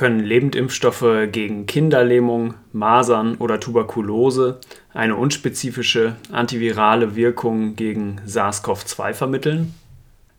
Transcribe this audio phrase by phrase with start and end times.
[0.00, 4.58] können Lebendimpfstoffe gegen Kinderlähmung, Masern oder Tuberkulose
[4.94, 9.74] eine unspezifische antivirale Wirkung gegen SARS-CoV-2 vermitteln?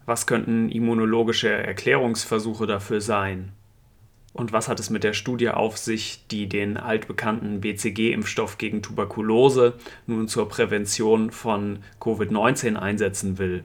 [0.08, 3.52] Was könnten immunologische Erklärungsversuche dafür sein?
[4.34, 9.76] Und was hat es mit der Studie auf sich, die den altbekannten BCG-Impfstoff gegen Tuberkulose
[10.08, 13.64] nun zur Prävention von Covid-19 einsetzen will?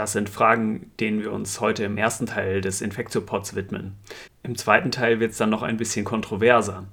[0.00, 3.96] Das sind Fragen, denen wir uns heute im ersten Teil des Infektiopods widmen.
[4.42, 6.84] Im zweiten Teil wird es dann noch ein bisschen kontroverser.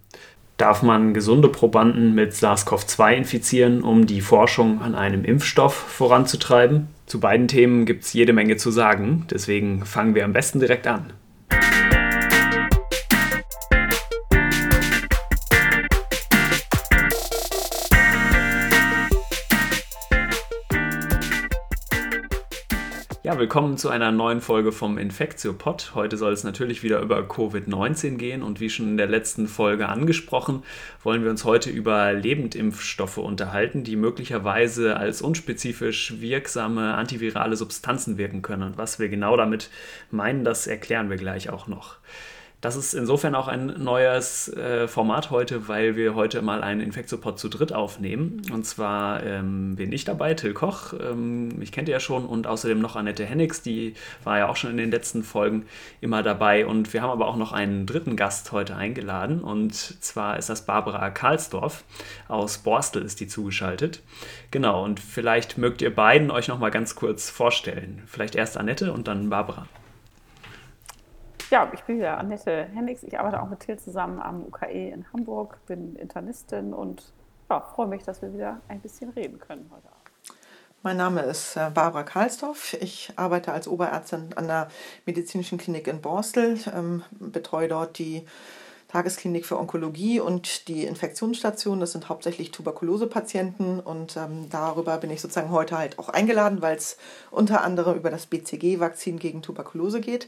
[0.58, 6.90] Darf man gesunde Probanden mit SARS-CoV-2 infizieren, um die Forschung an einem Impfstoff voranzutreiben?
[7.06, 10.86] Zu beiden Themen gibt es jede Menge zu sagen, deswegen fangen wir am besten direkt
[10.86, 11.14] an.
[23.38, 25.92] Willkommen zu einer neuen Folge vom Infektiopod.
[25.94, 29.90] Heute soll es natürlich wieder über Covid-19 gehen und wie schon in der letzten Folge
[29.90, 30.64] angesprochen,
[31.04, 38.42] wollen wir uns heute über Lebendimpfstoffe unterhalten, die möglicherweise als unspezifisch wirksame antivirale Substanzen wirken
[38.42, 38.64] können.
[38.64, 39.70] Und was wir genau damit
[40.10, 41.98] meinen, das erklären wir gleich auch noch.
[42.68, 47.40] Das ist insofern auch ein neues äh, Format heute, weil wir heute mal einen Infektiopod
[47.40, 48.42] zu dritt aufnehmen.
[48.52, 52.46] Und zwar ähm, bin ich dabei, Till Koch, ähm, ich kennt ihr ja schon, und
[52.46, 53.94] außerdem noch Annette Hennigs, die
[54.26, 55.66] war ja auch schon in den letzten Folgen
[56.02, 56.66] immer dabei.
[56.66, 59.40] Und wir haben aber auch noch einen dritten Gast heute eingeladen.
[59.40, 61.86] Und zwar ist das Barbara Karlsdorf.
[62.28, 64.04] Aus Borstel ist die zugeschaltet.
[64.52, 68.04] Genau, und vielleicht mögt ihr beiden euch noch mal ganz kurz vorstellen.
[68.08, 69.68] Vielleicht erst Annette und dann Barbara.
[71.50, 73.04] Ja, ich bin ja Annette Hennigs.
[73.04, 77.14] Ich arbeite auch mit Till zusammen am UKE in Hamburg, bin Internistin und
[77.50, 80.38] ja, freue mich, dass wir wieder ein bisschen reden können heute Abend.
[80.84, 82.74] Mein Name ist äh, Barbara Karlsdorf.
[82.82, 84.68] Ich arbeite als Oberärztin an der
[85.06, 88.26] Medizinischen Klinik in Borstel, ähm, betreue dort die
[88.90, 91.80] Tagesklinik für Onkologie und die Infektionsstation.
[91.80, 96.76] Das sind hauptsächlich Tuberkulosepatienten und ähm, darüber bin ich sozusagen heute halt auch eingeladen, weil
[96.76, 96.98] es
[97.32, 100.28] unter anderem über das BCG-Vakzin gegen Tuberkulose geht.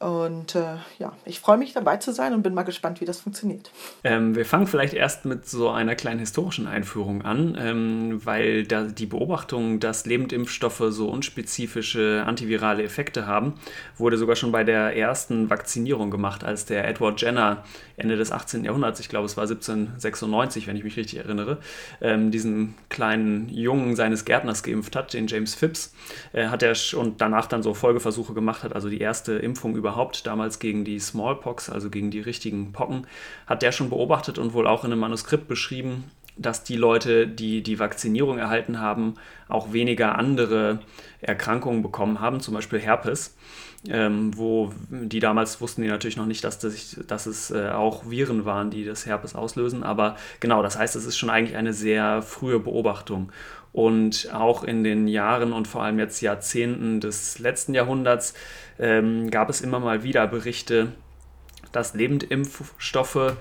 [0.00, 3.20] Und äh, ja, ich freue mich dabei zu sein und bin mal gespannt, wie das
[3.20, 3.70] funktioniert.
[4.02, 8.84] Ähm, wir fangen vielleicht erst mit so einer kleinen historischen Einführung an, ähm, weil da
[8.84, 13.54] die Beobachtung, dass Lebendimpfstoffe so unspezifische antivirale Effekte haben,
[13.98, 17.62] wurde sogar schon bei der ersten Vakzinierung gemacht, als der Edward Jenner
[18.00, 18.64] Ende des 18.
[18.64, 21.58] Jahrhunderts, ich glaube es war 1796, wenn ich mich richtig erinnere,
[22.00, 25.94] ähm, diesen kleinen Jungen seines Gärtners geimpft hat, den James Phipps,
[26.32, 29.90] äh, hat er und danach dann so Folgeversuche gemacht hat, also die erste Impfung über
[29.90, 33.08] überhaupt damals gegen die Smallpox, also gegen die richtigen Pocken,
[33.46, 36.04] hat der schon beobachtet und wohl auch in einem Manuskript beschrieben,
[36.36, 39.14] dass die Leute, die die Vakzinierung erhalten haben,
[39.48, 40.80] auch weniger andere
[41.20, 43.36] Erkrankungen bekommen haben, zum Beispiel Herpes.
[43.88, 48.10] Ähm, wo die damals wussten die natürlich noch nicht, dass, das, dass es äh, auch
[48.10, 49.82] Viren waren, die das Herpes auslösen.
[49.82, 53.32] Aber genau, das heißt, es ist schon eigentlich eine sehr frühe Beobachtung.
[53.72, 58.34] Und auch in den Jahren und vor allem jetzt Jahrzehnten des letzten Jahrhunderts
[58.78, 60.88] ähm, gab es immer mal wieder Berichte,
[61.72, 63.36] dass Lebendimpfstoffe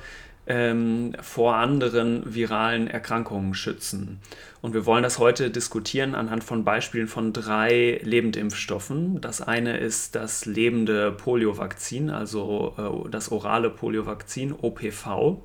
[0.50, 4.20] ähm, vor anderen viralen Erkrankungen schützen.
[4.62, 9.22] Und wir wollen das heute diskutieren anhand von Beispielen von drei Lebendimpfstoffen.
[9.22, 15.38] Das eine ist das lebende Poliovakzin, also äh, das orale Poliovakzin OPV.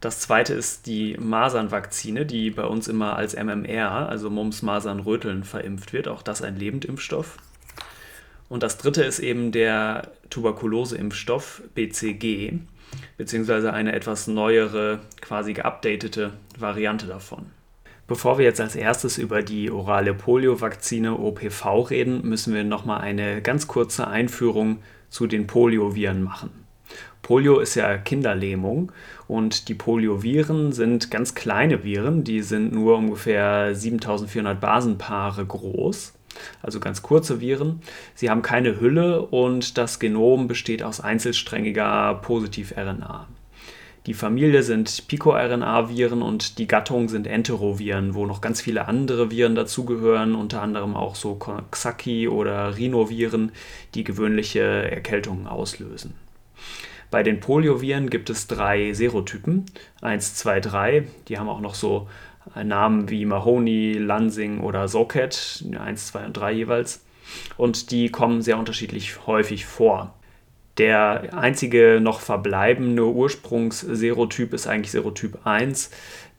[0.00, 5.44] Das zweite ist die Masernvakzine, die bei uns immer als MMR, also Mumps, Masern, Röteln
[5.44, 6.08] verimpft wird.
[6.08, 7.36] Auch das ein Lebendimpfstoff.
[8.48, 12.58] Und das dritte ist eben der Tuberkuloseimpfstoff BCG,
[13.16, 17.46] beziehungsweise eine etwas neuere, quasi geupdatete Variante davon.
[18.06, 23.40] Bevor wir jetzt als erstes über die orale Polio-Vakzine OPV reden, müssen wir nochmal eine
[23.40, 26.50] ganz kurze Einführung zu den Polioviren machen.
[27.22, 28.90] Polio ist ja Kinderlähmung
[29.28, 36.14] und die Polioviren sind ganz kleine Viren, die sind nur ungefähr 7400 Basenpaare groß,
[36.62, 37.80] also ganz kurze Viren.
[38.14, 43.26] Sie haben keine Hülle und das Genom besteht aus einzelsträngiger Positiv-RNA.
[44.06, 49.54] Die Familie sind PicoRNA-Viren und die Gattung sind Enteroviren, wo noch ganz viele andere Viren
[49.54, 53.52] dazugehören, unter anderem auch so Coxsackie oder Rhinoviren,
[53.94, 56.14] die gewöhnliche Erkältungen auslösen.
[57.12, 59.66] Bei den Polioviren gibt es drei Serotypen,
[60.00, 61.08] 1, 2, 3.
[61.28, 62.08] Die haben auch noch so
[62.62, 67.04] Namen wie Mahoney, Lansing oder Socket, 1, 2 und 3 jeweils.
[67.56, 70.14] Und die kommen sehr unterschiedlich häufig vor.
[70.78, 75.90] Der einzige noch verbleibende Ursprungsserotyp ist eigentlich Serotyp 1.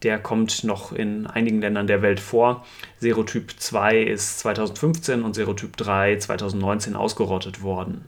[0.02, 2.66] Der kommt noch in einigen Ländern der Welt vor.
[3.00, 8.06] Serotyp 2 ist 2015 und Serotyp 3 2019 ausgerottet worden.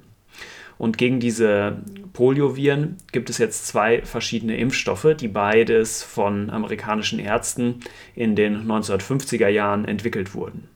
[0.77, 1.83] Und gegen diese
[2.13, 7.81] Polioviren gibt es jetzt zwei verschiedene Impfstoffe, die beides von amerikanischen Ärzten
[8.13, 10.67] in den 1950er Jahren entwickelt wurden.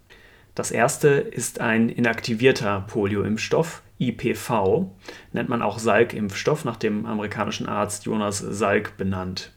[0.56, 4.92] Das erste ist ein inaktivierter Polio-Impfstoff, IPV,
[5.34, 9.52] nennt man auch Salk-Impfstoff, nach dem amerikanischen Arzt Jonas Salk benannt.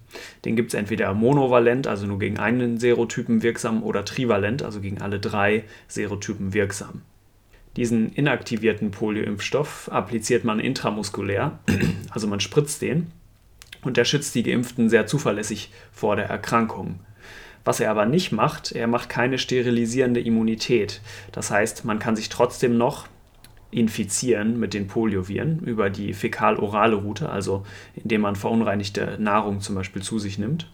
[0.44, 5.00] Den gibt es entweder monovalent, also nur gegen einen Serotypen wirksam, oder trivalent, also gegen
[5.00, 7.02] alle drei Serotypen wirksam.
[7.76, 11.58] Diesen inaktivierten Polioimpfstoff appliziert man intramuskulär,
[12.10, 13.10] also man spritzt den,
[13.82, 17.00] und der schützt die Geimpften sehr zuverlässig vor der Erkrankung.
[17.64, 21.00] Was er aber nicht macht, er macht keine sterilisierende Immunität.
[21.30, 23.06] Das heißt, man kann sich trotzdem noch
[23.70, 27.64] infizieren mit den Polioviren über die fäkal-orale Route, also
[27.94, 30.68] indem man verunreinigte Nahrung zum Beispiel zu sich nimmt.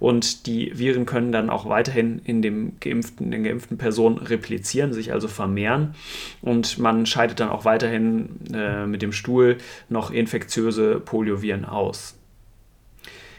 [0.00, 4.92] Und die Viren können dann auch weiterhin in, dem geimpften, in der geimpften Person replizieren,
[4.92, 5.94] sich also vermehren.
[6.42, 9.58] Und man scheidet dann auch weiterhin äh, mit dem Stuhl
[9.88, 12.16] noch infektiöse Polioviren aus.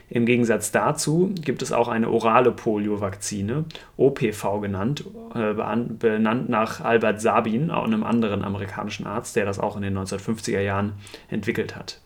[0.10, 3.66] Im Gegensatz dazu gibt es auch eine orale Polio-Vakzine,
[3.98, 9.82] OPV genannt, äh, benannt nach Albert Sabin, einem anderen amerikanischen Arzt, der das auch in
[9.82, 10.94] den 1950er Jahren
[11.30, 12.02] entwickelt hat.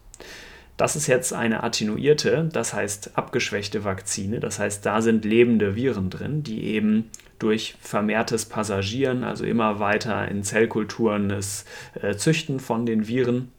[0.80, 4.40] Das ist jetzt eine attenuierte, das heißt abgeschwächte Vakzine.
[4.40, 10.30] Das heißt, da sind lebende Viren drin, die eben durch vermehrtes Passagieren, also immer weiter
[10.30, 11.66] in Zellkulturen das
[12.02, 13.52] äh, Züchten von den Viren,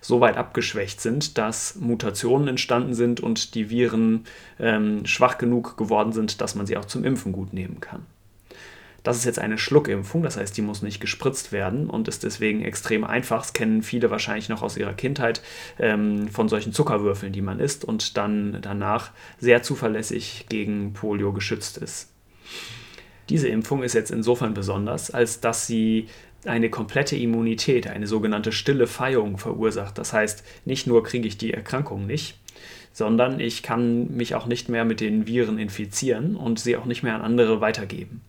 [0.00, 4.22] so weit abgeschwächt sind, dass Mutationen entstanden sind und die Viren
[4.60, 8.06] ähm, schwach genug geworden sind, dass man sie auch zum Impfen gut nehmen kann.
[9.04, 12.64] Das ist jetzt eine Schluckimpfung, das heißt, die muss nicht gespritzt werden und ist deswegen
[12.64, 13.42] extrem einfach.
[13.42, 15.40] Das kennen viele wahrscheinlich noch aus ihrer Kindheit
[15.78, 21.78] ähm, von solchen Zuckerwürfeln, die man isst und dann danach sehr zuverlässig gegen Polio geschützt
[21.78, 22.10] ist.
[23.28, 26.08] Diese Impfung ist jetzt insofern besonders, als dass sie
[26.44, 29.98] eine komplette Immunität, eine sogenannte stille Feierung verursacht.
[29.98, 32.38] Das heißt, nicht nur kriege ich die Erkrankung nicht,
[32.92, 37.02] sondern ich kann mich auch nicht mehr mit den Viren infizieren und sie auch nicht
[37.02, 38.22] mehr an andere weitergeben.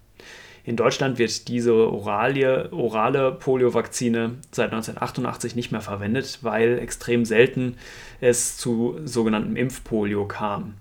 [0.69, 7.75] In Deutschland wird diese orale, orale Polio-Vakzine seit 1988 nicht mehr verwendet, weil extrem selten
[8.21, 10.75] es zu sogenanntem Impfpolio kam.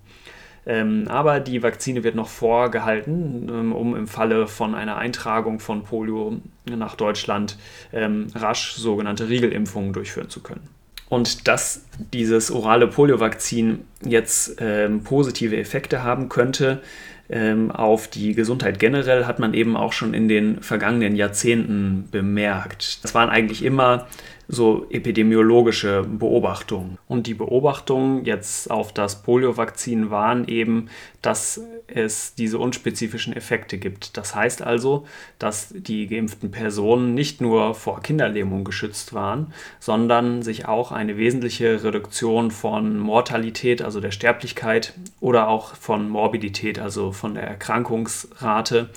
[0.66, 5.84] Ähm, aber die Vakzine wird noch vorgehalten, ähm, um im Falle von einer Eintragung von
[5.84, 6.36] Polio
[6.66, 7.56] nach Deutschland
[7.90, 10.68] ähm, rasch sogenannte Riegelimpfungen durchführen zu können.
[11.08, 14.60] Und dass dieses orale Polio-Vakzin jetzt
[15.04, 16.82] positive Effekte haben könnte,
[17.30, 23.04] auf die Gesundheit generell hat man eben auch schon in den vergangenen Jahrzehnten bemerkt.
[23.04, 24.06] Das waren eigentlich immer
[24.50, 26.96] so epidemiologische Beobachtungen.
[27.06, 30.88] Und die Beobachtungen jetzt auf das Polio-Vakzin waren eben,
[31.20, 34.16] dass es diese unspezifischen Effekte gibt.
[34.16, 35.06] Das heißt also,
[35.38, 41.84] dass die geimpften Personen nicht nur vor Kinderlähmung geschützt waren, sondern sich auch eine wesentliche
[41.84, 48.88] Reduktion von Mortalität, also der Sterblichkeit, oder auch von Morbidität, also von der Erkrankungsrate,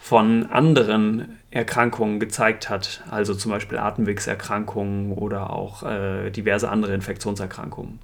[0.00, 8.00] von anderen Erkrankungen gezeigt hat, also zum Beispiel Atemwegserkrankungen oder auch äh, diverse andere Infektionserkrankungen.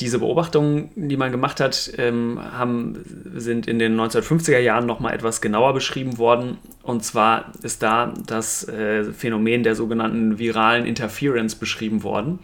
[0.00, 3.04] Diese Beobachtungen, die man gemacht hat, ähm, haben,
[3.34, 6.56] sind in den 1950er Jahren nochmal etwas genauer beschrieben worden.
[6.82, 12.38] Und zwar ist da das äh, Phänomen der sogenannten viralen Interference beschrieben worden.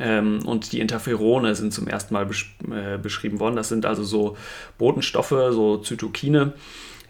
[0.00, 3.56] Ähm, und die Interferone sind zum ersten Mal besch äh, beschrieben worden.
[3.56, 4.38] Das sind also so
[4.78, 6.54] Botenstoffe, so Zytokine,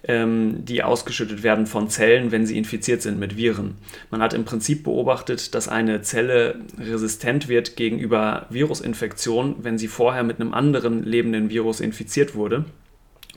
[0.07, 3.77] ähm, die ausgeschüttet werden von Zellen, wenn sie infiziert sind mit Viren.
[4.11, 10.23] Man hat im Prinzip beobachtet, dass eine Zelle resistent wird gegenüber Virusinfektionen, wenn sie vorher
[10.23, 12.65] mit einem anderen lebenden Virus infiziert wurde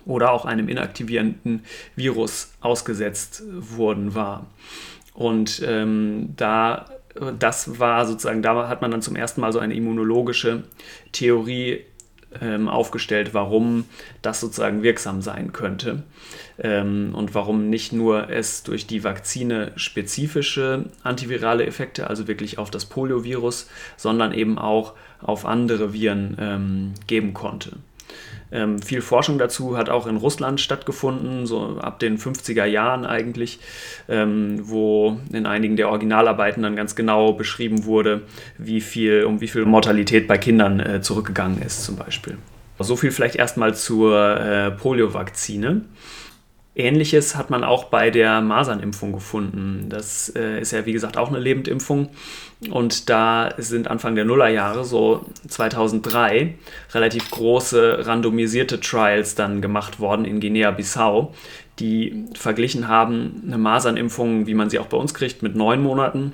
[0.05, 1.63] oder auch einem inaktivierenden
[1.95, 4.47] Virus ausgesetzt worden war.
[5.13, 6.85] Und ähm, da
[7.39, 10.63] das war sozusagen, da hat man dann zum ersten Mal so eine immunologische
[11.11, 11.83] Theorie
[12.41, 13.85] ähm, aufgestellt, warum
[14.21, 16.03] das sozusagen wirksam sein könnte
[16.59, 22.71] ähm, und warum nicht nur es durch die Vakzine spezifische antivirale Effekte, also wirklich auf
[22.71, 27.71] das Poliovirus, sondern eben auch auf andere Viren ähm, geben konnte.
[28.51, 33.59] Ähm, viel Forschung dazu hat auch in Russland stattgefunden, so ab den 50er Jahren eigentlich,
[34.07, 38.21] ähm, wo in einigen der Originalarbeiten dann ganz genau beschrieben wurde,
[38.57, 42.37] wie viel, um wie viel Mortalität bei Kindern äh, zurückgegangen ist zum Beispiel.
[42.79, 45.81] So viel vielleicht erstmal zur äh, Polio-Vakzine.
[46.77, 49.87] Ähnliches hat man auch bei der Masernimpfung gefunden.
[49.89, 52.09] Das äh, ist ja, wie gesagt, auch eine Lebendimpfung.
[52.69, 56.55] Und da sind Anfang der Nullerjahre, so 2003,
[56.93, 61.33] relativ große randomisierte Trials dann gemacht worden in Guinea-Bissau,
[61.79, 66.33] die verglichen haben eine Masernimpfung, wie man sie auch bei uns kriegt, mit neun Monaten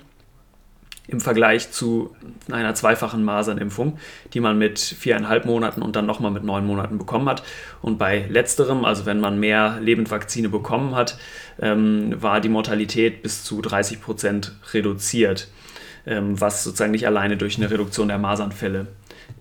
[1.13, 2.15] im Vergleich zu
[2.51, 3.97] einer zweifachen Masernimpfung,
[4.33, 7.43] die man mit viereinhalb Monaten und dann nochmal mit neun Monaten bekommen hat.
[7.81, 11.17] Und bei letzterem, also wenn man mehr Lebendvakzine bekommen hat,
[11.61, 15.49] ähm, war die Mortalität bis zu 30 Prozent reduziert,
[16.05, 18.87] ähm, was sozusagen nicht alleine durch eine Reduktion der Masernfälle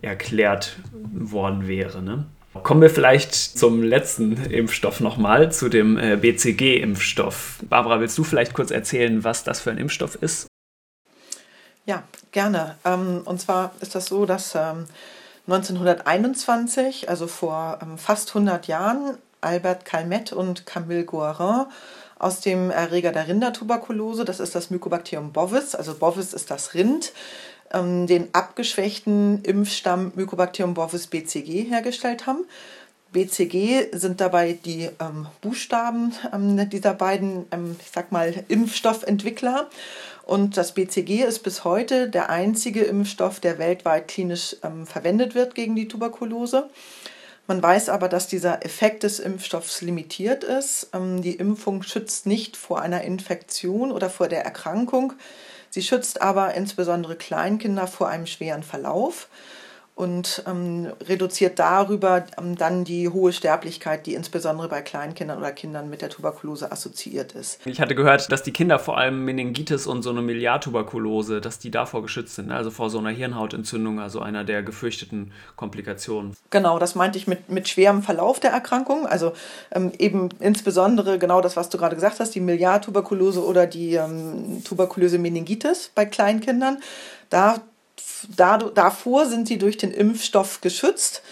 [0.02, 0.76] erklärt
[1.12, 2.02] worden wäre.
[2.02, 2.26] Ne?
[2.62, 7.60] Kommen wir vielleicht zum letzten Impfstoff nochmal, zu dem äh, BCG-Impfstoff.
[7.68, 10.51] Barbara, willst du vielleicht kurz erzählen, was das für ein Impfstoff ist?
[11.84, 12.76] Ja, gerne.
[12.84, 19.18] Ähm, und zwar ist das so, dass 1921, ähm, also vor ähm, fast 100 Jahren,
[19.40, 21.66] Albert Calmette und Camille Guerin
[22.18, 27.12] aus dem Erreger der Rindertuberkulose, das ist das Mycobacterium bovis, also bovis ist das Rind,
[27.74, 32.44] den abgeschwächten Impfstamm Mycobacterium bovis BCG hergestellt haben.
[33.12, 39.68] BCG sind dabei die ähm, Buchstaben ähm, dieser beiden, ähm, ich sag mal, Impfstoffentwickler.
[40.24, 45.54] Und das BCG ist bis heute der einzige Impfstoff, der weltweit klinisch ähm, verwendet wird
[45.54, 46.70] gegen die Tuberkulose.
[47.48, 50.90] Man weiß aber, dass dieser Effekt des Impfstoffs limitiert ist.
[50.94, 55.14] Ähm, die Impfung schützt nicht vor einer Infektion oder vor der Erkrankung.
[55.70, 59.28] Sie schützt aber insbesondere Kleinkinder vor einem schweren Verlauf
[60.02, 65.88] und ähm, reduziert darüber ähm, dann die hohe Sterblichkeit, die insbesondere bei Kleinkindern oder Kindern
[65.88, 67.64] mit der Tuberkulose assoziiert ist.
[67.66, 71.70] Ich hatte gehört, dass die Kinder vor allem Meningitis und so eine Miliartuberkulose, dass die
[71.70, 72.56] davor geschützt sind, ne?
[72.56, 76.34] also vor so einer Hirnhautentzündung, also einer der gefürchteten Komplikationen.
[76.50, 79.34] Genau, das meinte ich mit, mit schwerem Verlauf der Erkrankung, also
[79.70, 84.64] ähm, eben insbesondere genau das, was du gerade gesagt hast, die Miliartuberkulose oder die ähm,
[84.64, 86.78] tuberkulöse Meningitis bei Kleinkindern.
[87.30, 87.62] Da
[88.36, 91.22] davor sind sie durch den Impfstoff geschützt.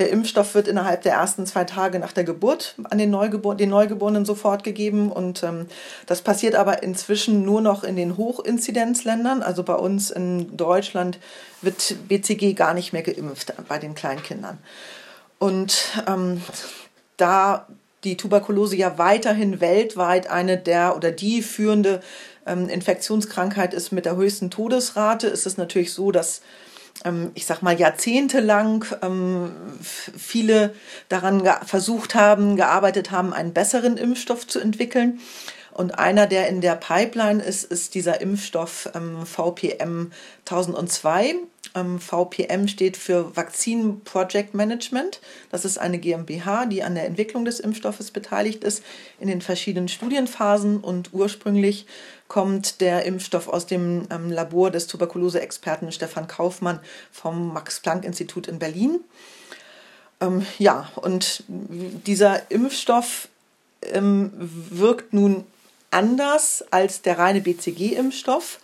[0.00, 3.68] Der Impfstoff wird innerhalb der ersten zwei Tage nach der Geburt an den, Neugebor den
[3.68, 5.12] Neugeborenen sofort gegeben.
[5.12, 5.66] Und ähm,
[6.06, 9.42] das passiert aber inzwischen nur noch in den Hochinzidenzländern.
[9.42, 11.18] Also bei uns in Deutschland
[11.60, 14.56] wird BCG gar nicht mehr geimpft bei den Kleinkindern.
[15.38, 16.40] Und ähm,
[17.18, 17.66] da
[18.04, 22.00] die Tuberkulose ja weiterhin weltweit eine der oder die führende
[22.46, 26.40] ähm, Infektionskrankheit ist mit der höchsten Todesrate, ist es natürlich so, dass
[27.04, 30.74] ähm, ich sag mal, jahrzehntelang ähm, viele
[31.08, 35.20] daran versucht haben, gearbeitet haben, einen besseren Impfstoff zu entwickeln.
[35.72, 41.36] Und einer, der in der Pipeline ist, ist dieser Impfstoff ähm, VPM 1002.
[41.74, 45.20] Ähm, VPM steht für Vaccine Project Management.
[45.50, 48.82] Das ist eine GmbH, die an der Entwicklung des Impfstoffes beteiligt ist,
[49.18, 50.78] in den verschiedenen Studienphasen.
[50.78, 51.86] Und ursprünglich
[52.28, 56.80] kommt der Impfstoff aus dem ähm, Labor des Tuberkulose-Experten Stefan Kaufmann
[57.12, 59.00] vom Max-Planck-Institut in Berlin.
[60.20, 63.28] Ähm, ja, und dieser Impfstoff
[63.82, 65.44] ähm, wirkt nun
[65.90, 68.60] anders als der reine BCG-Impfstoff.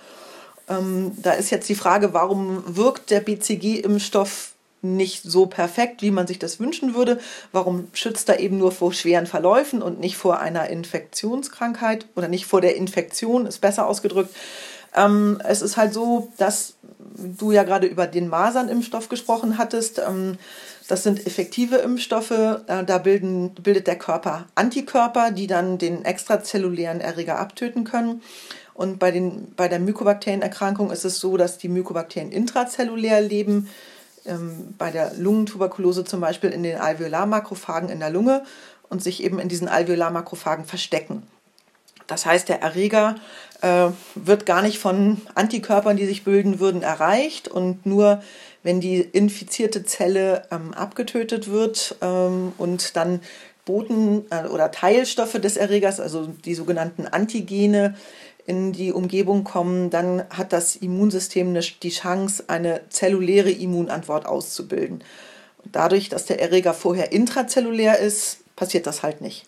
[0.68, 6.26] Ähm, da ist jetzt die Frage, warum wirkt der BCG-Impfstoff nicht so perfekt, wie man
[6.26, 7.18] sich das wünschen würde?
[7.52, 12.46] Warum schützt er eben nur vor schweren Verläufen und nicht vor einer Infektionskrankheit oder nicht
[12.46, 14.34] vor der Infektion, ist besser ausgedrückt.
[14.94, 16.74] Ähm, es ist halt so, dass
[17.16, 19.98] du ja gerade über den Masernimpfstoff gesprochen hattest.
[19.98, 20.38] Ähm,
[20.88, 22.30] das sind effektive Impfstoffe.
[22.30, 28.22] Äh, da bilden, bildet der Körper Antikörper, die dann den extrazellulären Erreger abtöten können.
[28.76, 33.70] Und bei, den, bei der Mykobakterienerkrankung ist es so, dass die Mykobakterien intrazellulär leben.
[34.26, 38.44] Ähm, bei der Lungentuberkulose zum Beispiel in den Alveolarmakrophagen in der Lunge
[38.90, 41.22] und sich eben in diesen Alveolarmakrophagen verstecken.
[42.06, 43.16] Das heißt, der Erreger
[43.62, 48.22] äh, wird gar nicht von Antikörpern, die sich bilden würden, erreicht und nur
[48.62, 53.20] wenn die infizierte Zelle ähm, abgetötet wird ähm, und dann
[53.64, 57.96] Boten äh, oder Teilstoffe des Erregers, also die sogenannten Antigene,
[58.46, 65.02] in die Umgebung kommen, dann hat das Immunsystem die Chance, eine zelluläre Immunantwort auszubilden.
[65.64, 69.46] Dadurch, dass der Erreger vorher intrazellulär ist, passiert das halt nicht.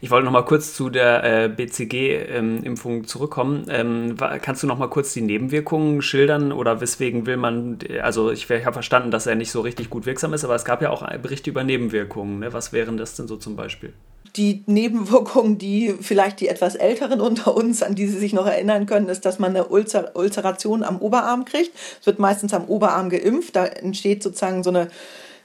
[0.00, 3.66] Ich wollte noch mal kurz zu der äh, BCG-Impfung ähm, zurückkommen.
[3.68, 8.48] Ähm, kannst du noch mal kurz die Nebenwirkungen schildern oder weswegen will man, also ich,
[8.48, 10.90] ich habe verstanden, dass er nicht so richtig gut wirksam ist, aber es gab ja
[10.90, 12.38] auch Berichte über Nebenwirkungen.
[12.38, 12.52] Ne?
[12.52, 13.92] Was wären das denn so zum Beispiel?
[14.36, 18.86] Die Nebenwirkung, die vielleicht die etwas Älteren unter uns, an die Sie sich noch erinnern
[18.86, 21.72] können, ist, dass man eine Ulcer Ulceration am Oberarm kriegt.
[22.00, 23.56] Es wird meistens am Oberarm geimpft.
[23.56, 24.88] Da entsteht sozusagen so eine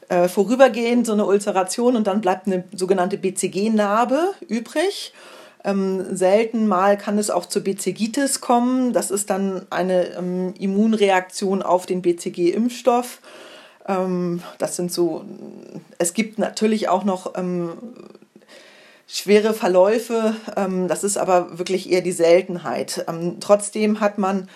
[0.10, 5.13] äh, vorübergehend so eine Ulceration und dann bleibt eine sogenannte BCG-Narbe übrig.
[5.63, 8.94] Ähm, selten mal kann es auch zur BCGitis kommen.
[8.94, 13.20] Das ist dann eine ähm, Immunreaktion auf den BCG-Impfstoff.
[13.88, 15.25] Ähm, das sind so,
[15.98, 17.74] es gibt natürlich auch noch ähm,
[19.07, 20.35] schwere Verläufe.
[20.55, 23.05] Ähm, das ist aber wirklich eher die Seltenheit.
[23.07, 24.49] Ähm, trotzdem hat man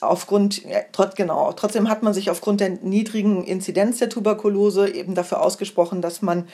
[0.00, 5.14] aufgrund, ja, trot, genau, trotzdem hat man sich aufgrund der niedrigen Inzidenz der Tuberkulose eben
[5.14, 6.46] dafür ausgesprochen, dass man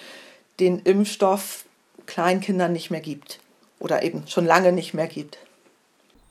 [0.61, 1.65] den Impfstoff
[2.07, 3.41] Kleinkindern nicht mehr gibt
[3.81, 5.39] oder eben schon lange nicht mehr gibt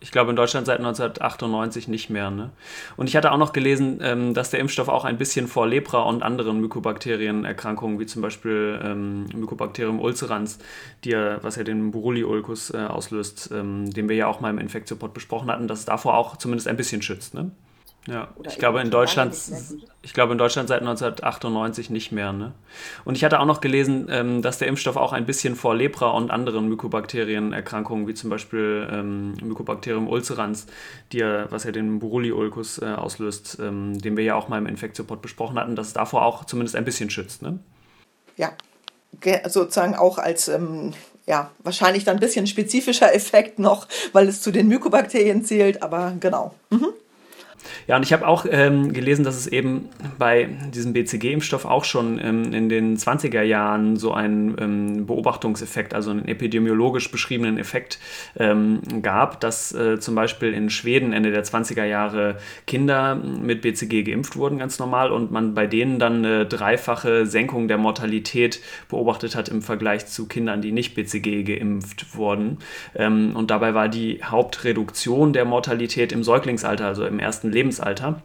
[0.02, 2.32] ich glaube in Deutschland seit 1998 nicht mehr.
[2.32, 2.50] Ne?
[2.98, 6.02] Und ich hatte auch noch gelesen, ähm, dass der Impfstoff auch ein bisschen vor Lepra
[6.02, 10.58] und anderen Mykobakterienerkrankungen, wie zum Beispiel ähm, Mycobacterium ulcerans,
[11.04, 15.14] die was ja den Buruli-Ulcus äh, auslöst, ähm, den wir ja auch mal im Infektiopod
[15.14, 17.36] besprochen hatten, dass es davor auch zumindest ein bisschen schützt.
[17.36, 17.52] Ne?
[18.08, 19.38] Ja, ich glaube in Deutschland,
[20.02, 22.34] ich glaube in Deutschland seit 1998 nicht mehr.
[22.34, 22.52] Ne?
[23.06, 26.10] Und ich hatte auch noch gelesen, ähm, dass der Impfstoff auch ein bisschen vor Lepra
[26.10, 30.66] und anderen Mykobakterienerkrankungen, wie zum Beispiel ähm, Mycobacterium ulcerans,
[31.12, 34.66] die ja, was ja den Buruli-Ulcus äh, auslöst, ähm, den wir ja auch mal im
[34.66, 37.44] Infektiopod besprochen hatten, dass es davor auch zumindest ein bisschen schützt.
[37.44, 37.60] Ne?
[38.36, 38.54] Ja,
[39.48, 40.94] sozusagen auch als ähm,
[41.28, 46.14] ja, wahrscheinlich dann ein bisschen spezifischer Effekt noch, weil es zu den Mykobakterien zählt, aber
[46.20, 46.56] genau.
[46.72, 46.88] Mhm.
[47.88, 52.20] Ja, und ich habe auch ähm, gelesen, dass es eben bei diesem BCG-Impfstoff auch schon
[52.24, 58.00] ähm, in den 20er Jahren so einen ähm, Beobachtungseffekt, also einen epidemiologisch beschriebenen Effekt
[58.38, 62.38] ähm, gab, dass äh, zum Beispiel in Schweden Ende der 20er Jahre
[62.68, 67.68] Kinder mit BCG geimpft wurden, ganz normal, und man bei denen dann eine dreifache Senkung
[67.68, 72.60] der Mortalität beobachtet hat im Vergleich zu Kindern, die nicht BCG geimpft wurden.
[72.96, 78.22] Ähm, und dabei war die Hauptreduktion der Mortalität im Säuglingsalter, also im ersten Lebensalter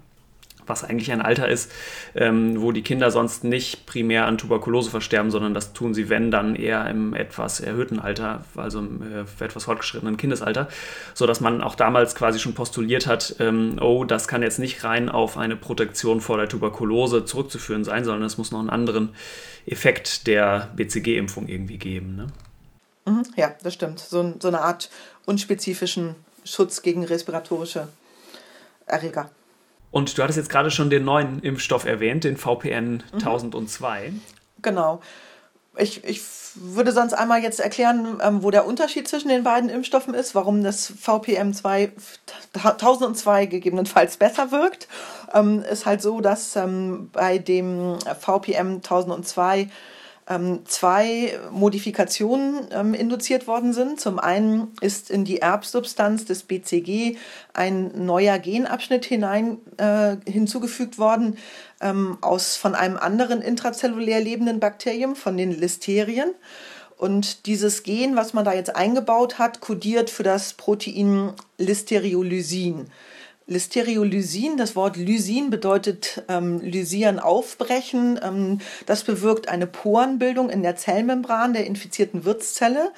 [0.69, 1.71] was eigentlich ein Alter ist,
[2.15, 6.31] ähm, wo die Kinder sonst nicht primär an Tuberkulose versterben, sondern das tun sie, wenn,
[6.31, 10.69] dann eher im etwas erhöhten Alter, also im äh, etwas fortgeschrittenen Kindesalter,
[11.15, 15.09] sodass man auch damals quasi schon postuliert hat, ähm, oh, das kann jetzt nicht rein
[15.09, 19.11] auf eine Protektion vor der Tuberkulose zurückzuführen sein, sondern es muss noch einen anderen
[19.67, 22.17] Effekt der BCG-Impfung irgendwie geben.
[22.17, 22.27] Ne?
[23.07, 24.01] Mhm, ja, das stimmt.
[24.01, 24.91] So, so eine Art
[25.27, 26.15] unspezifischen
[26.45, 27.89] Schutz gegen respiratorische
[28.87, 29.31] Erreger.
[29.91, 33.19] Und du hattest jetzt gerade schon den neuen Impfstoff erwähnt, den VPN mhm.
[33.19, 34.13] 1002.
[34.63, 35.01] Genau.
[35.79, 36.23] Ich, ich
[36.55, 40.63] würde sonst einmal jetzt erklären, ähm, wo der Unterschied zwischen den beiden Impfstoffen ist, warum
[40.63, 41.93] das VPM 2,
[42.55, 44.89] 1002 gegebenenfalls besser wirkt.
[45.35, 49.71] Ähm, ist halt so, dass ähm, bei dem VPM 1002 ähm,
[50.65, 54.01] zwei Modifikationen ähm, induziert worden sind.
[54.01, 57.17] Zum einen ist in die Erbsubstanz des BCG
[57.53, 61.39] ein neuer Genabschnitt hinein äh, hinzugefügt worden
[61.81, 66.33] ähm, aus von einem anderen intrazellulär lebenden Bakterium, von den Listerien.
[66.99, 72.87] Und dieses Gen, was man da jetzt eingebaut hat, kodiert für das Protein Listeriolysin.
[73.49, 78.19] Listeriolysin, das Wort Lysin bedeutet ähm, Lysieren aufbrechen.
[78.23, 82.91] Ähm, das bewirkt eine Porenbildung in der Zellmembran der infizierten Wirtszelle,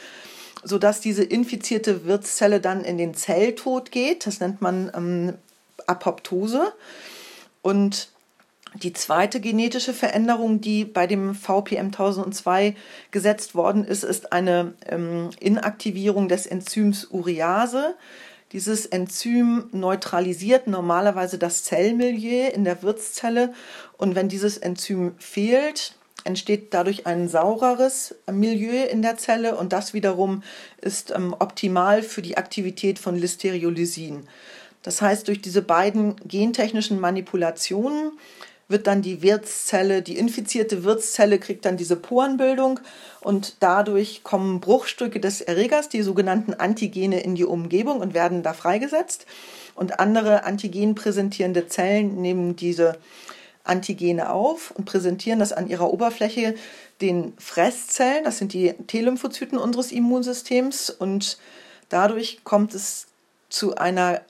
[0.65, 4.27] sodass diese infizierte Wirtszelle dann in den Zelltod geht.
[4.27, 5.35] Das nennt man ähm,
[5.87, 6.73] Apoptose.
[7.61, 8.09] Und
[8.75, 12.75] die zweite genetische Veränderung, die bei dem VPM 1002
[13.11, 17.95] gesetzt worden ist, ist eine ähm, Inaktivierung des Enzyms Urease.
[18.53, 23.53] Dieses Enzym neutralisiert normalerweise das Zellmilieu in der Wirtszelle
[23.99, 29.93] und wenn dieses Enzym fehlt, entsteht dadurch ein saureres Milieu in der Zelle und das
[29.93, 30.43] wiederum
[30.81, 34.27] ist ähm, optimal für die Aktivität von Listeriolysin.
[34.83, 38.13] Das heißt, durch diese beiden gentechnischen Manipulationen
[38.69, 42.81] wird dann die Wirtszelle, die infizierte Wirtszelle kriegt dann diese Porenbildung
[43.21, 48.53] und dadurch kommen Bruchstücke des Erregers, die sogenannten Antigene, in die Umgebung und werden da
[48.53, 49.27] freigesetzt.
[49.75, 52.99] Und andere Antigen präsentierende Zellen nehmen diese
[53.65, 56.55] Antigene auf und präsentieren das an ihrer Oberfläche
[57.01, 61.39] den Fresszellen, das sind die T-Lymphozyten unseres Immunsystems und
[61.89, 63.07] dadurch kommt es
[63.49, 64.21] zu einer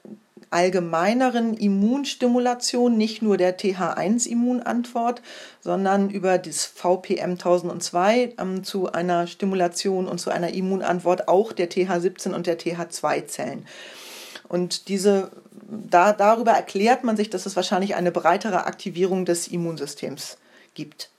[0.51, 5.23] allgemeineren Immunstimulation, nicht nur der TH1-Immunantwort,
[5.61, 11.71] sondern über das VPM 1002 ähm, zu einer Stimulation und zu einer Immunantwort auch der
[11.71, 13.67] TH17 und der TH2-Zellen.
[14.49, 15.31] Und diese,
[15.69, 20.39] da, darüber erklärt man sich, dass es wahrscheinlich eine breitere Aktivierung des Immunsystems
[20.75, 21.11] gibt.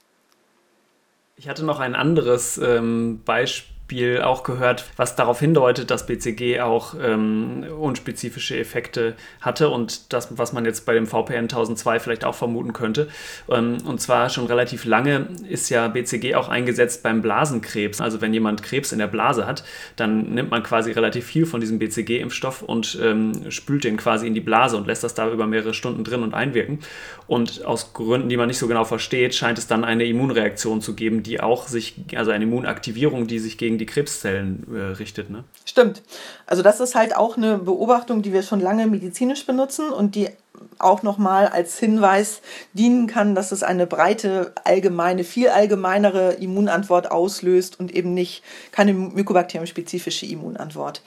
[1.36, 6.60] Ich hatte noch ein anderes ähm, Beispiel Beispiel auch gehört, was darauf hindeutet, dass BCG
[6.60, 12.24] auch ähm, unspezifische Effekte hatte und das, was man jetzt bei dem VPN 1002 vielleicht
[12.24, 13.08] auch vermuten könnte.
[13.50, 18.00] Ähm, und zwar schon relativ lange ist ja BCG auch eingesetzt beim Blasenkrebs.
[18.00, 19.64] Also wenn jemand Krebs in der Blase hat,
[19.96, 24.34] dann nimmt man quasi relativ viel von diesem BCG-Impfstoff und ähm, spült den quasi in
[24.34, 26.78] die Blase und lässt das da über mehrere Stunden drin und einwirken.
[27.26, 30.94] Und aus Gründen, die man nicht so genau versteht, scheint es dann eine Immunreaktion zu
[30.94, 35.30] geben, die auch sich, also eine Immunaktivierung, die sich gegen die Krebszellen äh, richtet.
[35.30, 35.44] Ne?
[35.64, 36.02] Stimmt.
[36.46, 40.28] Also das ist halt auch eine Beobachtung, die wir schon lange medizinisch benutzen und die
[40.78, 47.80] auch nochmal als Hinweis dienen kann, dass es eine breite, allgemeine, viel allgemeinere Immunantwort auslöst
[47.80, 51.02] und eben nicht keine mykobakteriumspezifische Immunantwort.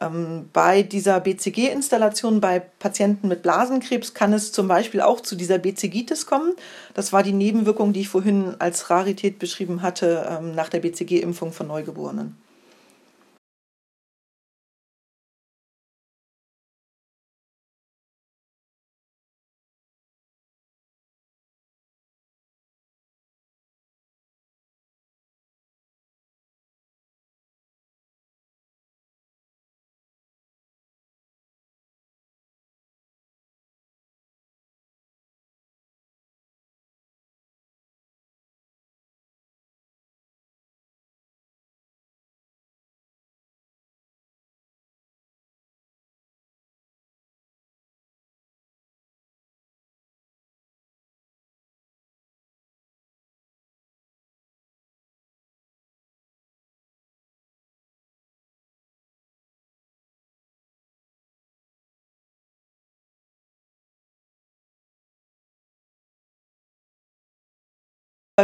[0.00, 5.58] Ähm, bei dieser BCG-Installation bei Patienten mit Blasenkrebs kann es zum Beispiel auch zu dieser
[5.58, 6.54] BCGitis kommen.
[6.94, 11.52] Das war die Nebenwirkung, die ich vorhin als Rarität beschrieben hatte ähm, nach der BCG-Impfung
[11.52, 12.36] von Neugeborenen.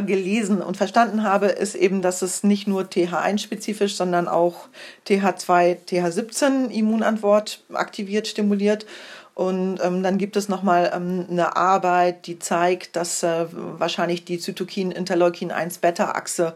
[0.03, 4.69] Gelesen und verstanden habe, ist eben, dass es nicht nur TH1-spezifisch, sondern auch
[5.07, 8.87] TH2, TH17 Immunantwort aktiviert, stimuliert.
[9.35, 14.39] Und ähm, dann gibt es nochmal ähm, eine Arbeit, die zeigt, dass äh, wahrscheinlich die
[14.39, 16.55] Zytokin-Interleukin-1-Beta-Achse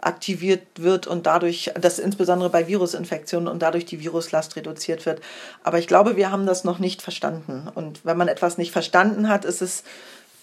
[0.00, 5.20] aktiviert wird und dadurch, das insbesondere bei Virusinfektionen und dadurch die Viruslast reduziert wird.
[5.62, 7.68] Aber ich glaube, wir haben das noch nicht verstanden.
[7.74, 9.84] Und wenn man etwas nicht verstanden hat, ist es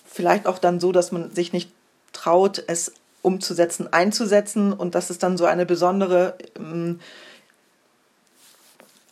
[0.06, 1.72] vielleicht auch dann so, dass man sich nicht
[2.14, 7.00] traut, es umzusetzen, einzusetzen und dass es dann so eine besondere, ähm,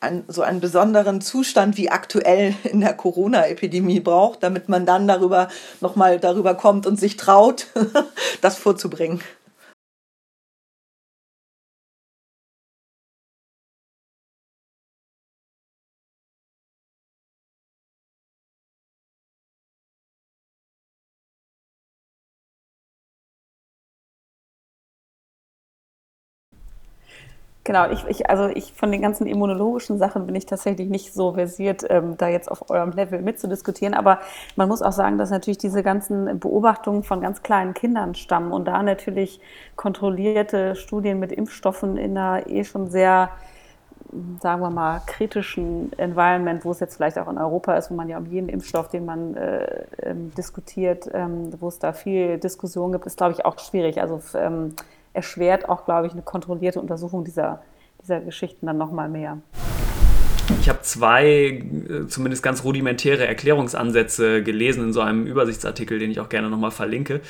[0.02, 5.50] ein, so einen besonderen Zustand wie aktuell in der Corona-Epidemie braucht, damit man dann darüber
[5.82, 7.68] nochmal darüber kommt und sich traut,
[8.42, 9.22] das vorzubringen.
[27.70, 31.34] Genau, ich, ich, also ich von den ganzen immunologischen Sachen bin ich tatsächlich nicht so
[31.34, 33.94] versiert, ähm, da jetzt auf eurem Level mitzudiskutieren.
[33.94, 34.22] Aber
[34.56, 38.66] man muss auch sagen, dass natürlich diese ganzen Beobachtungen von ganz kleinen Kindern stammen und
[38.66, 39.40] da natürlich
[39.76, 43.30] kontrollierte Studien mit Impfstoffen in einer eh schon sehr
[44.42, 48.10] sagen wir mal, kritischen Environment, wo es jetzt vielleicht auch in Europa ist, wo man
[48.10, 52.92] ja um jeden Impfstoff, den man äh, ähm, diskutiert, ähm, wo es da viel Diskussion
[52.94, 54.02] gibt, ist, glaube ich, auch schwierig.
[54.02, 54.74] Also ähm,
[55.20, 57.62] erschwert auch, glaube ich, eine kontrollierte Untersuchung dieser,
[58.02, 59.40] dieser Geschichten dann nochmal mehr.
[60.70, 66.30] Habe zwei äh, zumindest ganz rudimentäre Erklärungsansätze gelesen in so einem Übersichtsartikel, den ich auch
[66.30, 67.22] gerne nochmal verlinke.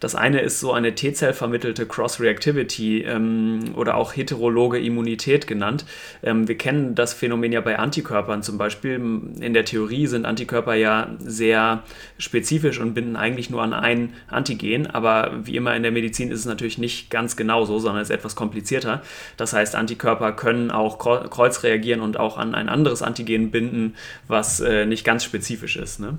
[0.00, 5.84] Das eine ist so eine T-Zell vermittelte Cross-Reactivity ähm, oder auch heterologe Immunität genannt.
[6.22, 8.94] Ähm, wir kennen das Phänomen ja bei Antikörpern zum Beispiel.
[8.94, 11.82] In der Theorie sind Antikörper ja sehr
[12.18, 16.40] spezifisch und binden eigentlich nur an ein Antigen, aber wie immer in der Medizin ist
[16.40, 19.02] es natürlich nicht ganz genau so, sondern es ist etwas komplizierter.
[19.36, 23.94] Das heißt, Antikörper können auch kreuz reagieren und auch an ein ein anderes Antigen binden,
[24.28, 25.98] was äh, nicht ganz spezifisch ist.
[26.00, 26.18] Ne?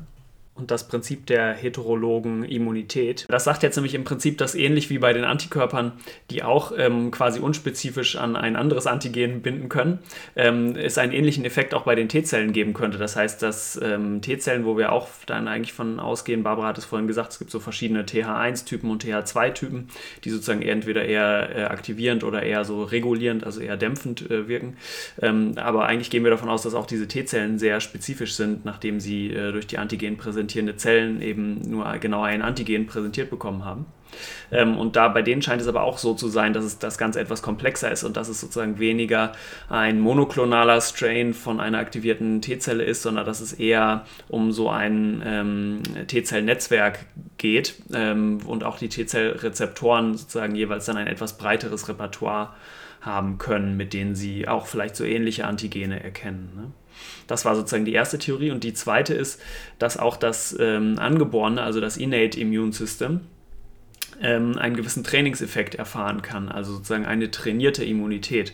[0.58, 3.26] Und das Prinzip der heterologen Immunität.
[3.30, 5.94] Das sagt jetzt nämlich im Prinzip, dass ähnlich wie bei den Antikörpern,
[6.32, 10.00] die auch ähm, quasi unspezifisch an ein anderes Antigen binden können,
[10.36, 12.98] ähm, es einen ähnlichen Effekt auch bei den T-Zellen geben könnte.
[12.98, 16.86] Das heißt, dass ähm, T-Zellen, wo wir auch dann eigentlich von ausgehen, Barbara hat es
[16.86, 19.90] vorhin gesagt, es gibt so verschiedene TH1-Typen und TH2-Typen,
[20.24, 24.78] die sozusagen entweder eher äh, aktivierend oder eher so regulierend, also eher dämpfend äh, wirken.
[25.22, 29.00] Ähm, aber eigentlich gehen wir davon aus, dass auch diese T-Zellen sehr spezifisch sind, nachdem
[29.00, 33.66] sie äh, durch die Antigen präsentieren präsentierende Zellen eben nur genau ein Antigen präsentiert bekommen
[33.66, 33.86] haben.
[34.52, 36.98] Ähm, und da bei denen scheint es aber auch so zu sein, dass es das
[36.98, 39.34] Ganze etwas komplexer ist und dass es sozusagen weniger
[39.70, 45.22] ein monoklonaler Strain von einer aktivierten T-Zelle ist, sondern dass es eher um so ein
[45.26, 47.00] ähm, T-Zell-Netzwerk
[47.38, 52.54] geht ähm, und auch die T-Zell-Rezeptoren sozusagen jeweils dann ein etwas breiteres Repertoire
[53.02, 56.50] haben können, mit denen sie auch vielleicht so ähnliche Antigene erkennen.
[56.56, 56.72] Ne?
[57.28, 58.52] Das war sozusagen die erste Theorie.
[58.52, 59.42] Und die zweite ist,
[59.80, 63.22] dass auch das ähm, angeborene, also das Innate Immune System,
[64.22, 68.54] ähm, einen gewissen Trainingseffekt erfahren kann, also sozusagen eine trainierte Immunität.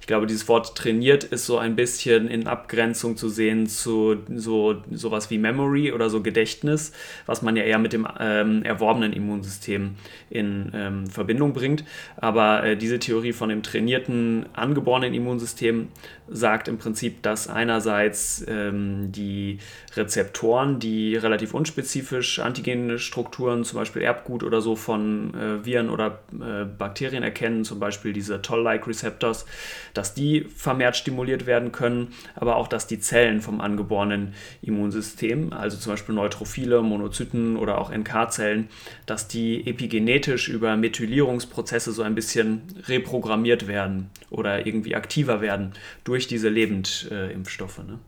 [0.00, 4.82] ich glaube, dieses Wort trainiert ist so ein bisschen in Abgrenzung zu sehen zu so
[4.90, 6.92] sowas wie Memory oder so Gedächtnis,
[7.26, 9.94] was man ja eher mit dem ähm, erworbenen Immunsystem
[10.28, 11.84] in ähm, Verbindung bringt.
[12.16, 15.88] Aber äh, diese Theorie von dem trainierten, angeborenen Immunsystem
[16.32, 19.58] sagt im Prinzip, dass einerseits ähm, die
[19.94, 26.20] Rezeptoren, die relativ unspezifisch antigene Strukturen, zum Beispiel Erbgut oder so von äh, Viren oder
[26.32, 29.46] äh, Bakterien erkennen, zum Beispiel diese Toll-like Receptors,
[29.94, 35.76] dass die vermehrt stimuliert werden können, aber auch, dass die Zellen vom angeborenen Immunsystem, also
[35.76, 38.68] zum Beispiel Neutrophile, Monozyten oder auch NK-Zellen,
[39.06, 45.72] dass die epigenetisch über Methylierungsprozesse so ein bisschen reprogrammiert werden oder irgendwie aktiver werden
[46.04, 47.78] durch diese Lebendimpfstoffe.
[47.78, 47.98] Ne?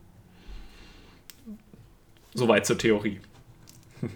[2.33, 3.19] Soweit zur Theorie.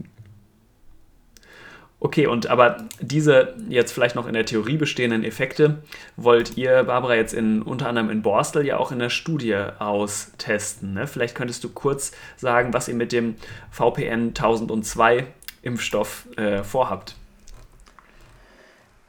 [2.01, 5.83] Okay, und aber diese jetzt vielleicht noch in der Theorie bestehenden Effekte
[6.15, 10.93] wollt ihr, Barbara, jetzt in, unter anderem in Borstel ja auch in der Studie austesten.
[10.93, 11.07] Ne?
[11.07, 13.35] Vielleicht könntest du kurz sagen, was ihr mit dem
[13.69, 15.27] VPN 1002
[15.62, 17.15] Impfstoff äh, vorhabt.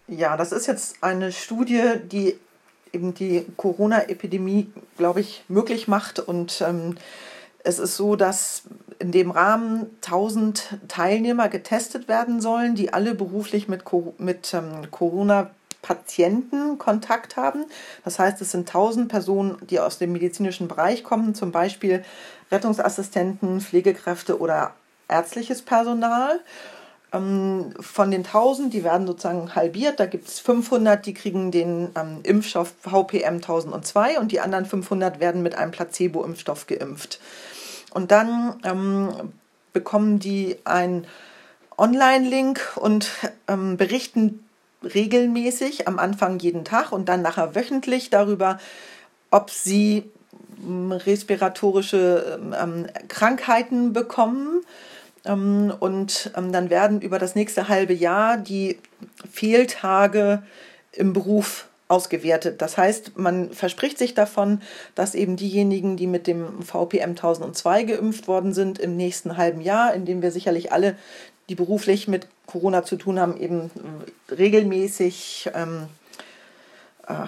[0.08, 2.36] Ja, das ist jetzt eine Studie, die
[2.92, 6.96] eben die Corona-Epidemie, glaube ich, möglich macht und ähm,
[7.62, 8.62] es ist so, dass
[8.98, 13.84] in dem Rahmen 1000 Teilnehmer getestet werden sollen, die alle beruflich mit,
[14.18, 17.64] mit ähm, Corona-Patienten Kontakt haben.
[18.04, 22.04] Das heißt, es sind 1000 Personen, die aus dem medizinischen Bereich kommen, zum Beispiel
[22.50, 24.74] Rettungsassistenten, Pflegekräfte oder
[25.08, 26.40] ärztliches Personal.
[27.12, 29.98] Ähm, von den 1000, die werden sozusagen halbiert.
[29.98, 35.20] Da gibt es 500, die kriegen den ähm, Impfstoff VPM 1002 und die anderen 500
[35.20, 37.20] werden mit einem Placebo-Impfstoff geimpft.
[37.92, 39.32] Und dann ähm,
[39.72, 41.06] bekommen die einen
[41.76, 43.10] Online-Link und
[43.48, 44.44] ähm, berichten
[44.82, 48.58] regelmäßig am Anfang jeden Tag und dann nachher wöchentlich darüber,
[49.30, 50.04] ob sie
[50.64, 54.62] ähm, respiratorische ähm, Krankheiten bekommen
[55.24, 58.78] und ähm, dann werden über das nächste halbe Jahr die
[59.30, 60.42] Fehltage
[60.92, 62.62] im Beruf ausgewertet.
[62.62, 64.62] Das heißt, man verspricht sich davon,
[64.94, 69.92] dass eben diejenigen, die mit dem VPM 1002 geimpft worden sind, im nächsten halben Jahr,
[69.92, 70.96] in dem wir sicherlich alle,
[71.48, 73.70] die beruflich mit Corona zu tun haben, eben
[74.30, 75.88] regelmäßig ähm,
[77.08, 77.26] äh,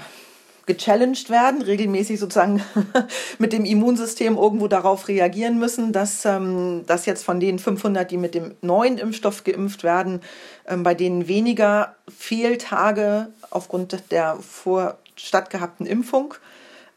[0.66, 2.62] gechallenged werden, regelmäßig sozusagen
[3.38, 8.16] mit dem Immunsystem irgendwo darauf reagieren müssen, dass, ähm, dass jetzt von den 500, die
[8.16, 10.20] mit dem neuen Impfstoff geimpft werden,
[10.66, 16.34] ähm, bei denen weniger Fehltage aufgrund der vor stattgehabten Impfung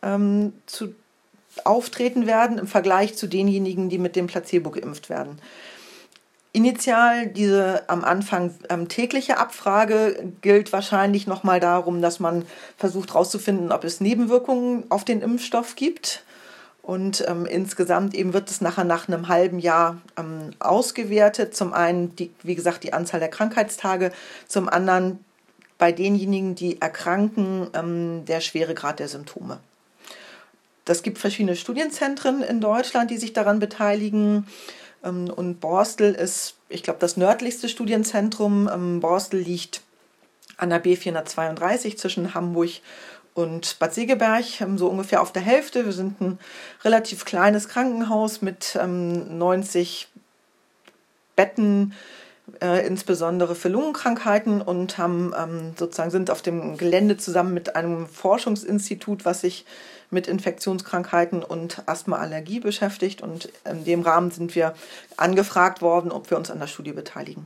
[0.01, 0.93] ähm, zu,
[1.63, 5.39] auftreten werden im Vergleich zu denjenigen, die mit dem Placebo geimpft werden.
[6.55, 12.45] Initial diese am Anfang ähm, tägliche Abfrage gilt wahrscheinlich nochmal darum, dass man
[12.77, 16.23] versucht herauszufinden, ob es Nebenwirkungen auf den Impfstoff gibt.
[16.81, 21.55] Und ähm, insgesamt eben wird es nachher nach einem halben Jahr ähm, ausgewertet.
[21.55, 24.13] Zum einen, die, wie gesagt, die Anzahl der Krankheitstage,
[24.47, 25.19] zum anderen
[25.77, 29.59] bei denjenigen, die erkranken, ähm, der schwere Grad der Symptome.
[30.85, 34.47] Das gibt verschiedene Studienzentren in Deutschland, die sich daran beteiligen.
[35.05, 38.69] Ähm, und Borstel ist, ich glaube, das nördlichste Studienzentrum.
[38.73, 39.81] Ähm, Borstel liegt
[40.57, 42.71] an der B432 zwischen Hamburg
[43.33, 45.85] und Bad Segeberg, ähm, so ungefähr auf der Hälfte.
[45.85, 46.39] Wir sind ein
[46.83, 50.07] relativ kleines Krankenhaus mit 90
[51.35, 51.93] Betten,
[52.61, 58.07] äh, insbesondere für Lungenkrankheiten und haben ähm, sozusagen sind auf dem Gelände zusammen mit einem
[58.07, 59.65] Forschungsinstitut, was sich
[60.15, 63.21] mit Infektionskrankheiten und Asthma-Allergie beschäftigt.
[63.21, 64.73] Und in dem Rahmen sind wir
[65.17, 67.45] angefragt worden, ob wir uns an der Studie beteiligen.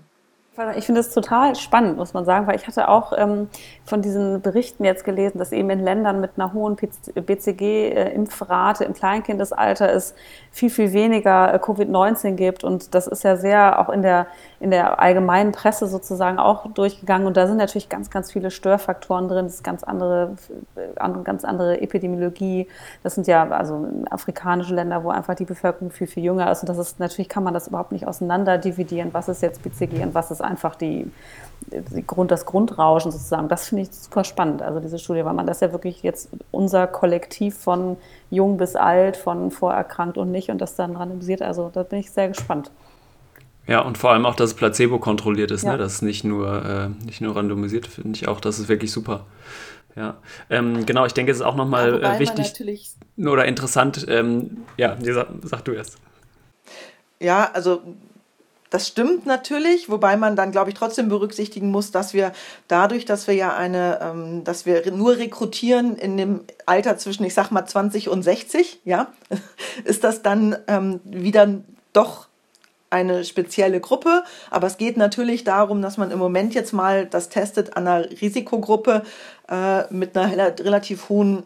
[0.75, 3.47] Ich finde es total spannend, muss man sagen, weil ich hatte auch ähm,
[3.85, 9.89] von diesen Berichten jetzt gelesen, dass eben in Ländern mit einer hohen BCG-Impfrate im Kleinkindesalter
[9.89, 10.15] es
[10.51, 12.63] viel, viel weniger äh, Covid-19 gibt.
[12.63, 14.27] Und das ist ja sehr auch in der,
[14.59, 17.27] in der allgemeinen Presse sozusagen auch durchgegangen.
[17.27, 19.45] Und da sind natürlich ganz, ganz viele Störfaktoren drin.
[19.45, 20.35] Das ist ganz andere,
[20.75, 22.67] äh, ganz andere Epidemiologie.
[23.03, 26.61] Das sind ja also afrikanische Länder, wo einfach die Bevölkerung viel, viel jünger ist.
[26.61, 29.09] Und das ist natürlich kann man das überhaupt nicht auseinander dividieren.
[29.13, 31.11] Was ist jetzt BCG und was ist einfach die,
[31.71, 33.47] die Grund, das Grundrauschen sozusagen.
[33.47, 36.87] Das finde ich super spannend, also diese Studie, weil man das ja wirklich jetzt unser
[36.87, 37.97] Kollektiv von
[38.29, 41.41] jung bis alt, von vorerkrankt und nicht und das dann randomisiert.
[41.41, 42.71] Also da bin ich sehr gespannt.
[43.67, 45.71] Ja, und vor allem auch, dass es placebo kontrolliert ist, ne?
[45.71, 45.77] ja.
[45.77, 45.83] ne?
[45.83, 49.25] Das ist nicht nur, äh, nicht nur randomisiert, finde ich auch, das ist wirklich super.
[49.95, 50.17] Ja,
[50.49, 54.05] ähm, genau, ich denke, es ist auch nochmal ja, äh, wichtig oder interessant.
[54.07, 55.97] Ähm, ja, sag, sag du erst.
[57.19, 57.81] Ja, also
[58.69, 62.31] Das stimmt natürlich, wobei man dann, glaube ich, trotzdem berücksichtigen muss, dass wir
[62.67, 67.33] dadurch, dass wir ja eine, ähm, dass wir nur rekrutieren in dem Alter zwischen, ich
[67.33, 69.11] sag mal, 20 und 60, ja,
[69.85, 71.61] ist das dann ähm, wieder
[71.93, 72.27] doch
[72.91, 74.23] eine spezielle Gruppe.
[74.49, 78.09] Aber es geht natürlich darum, dass man im Moment jetzt mal das testet an einer
[78.21, 79.03] Risikogruppe
[79.49, 81.43] äh, mit einer relativ hohen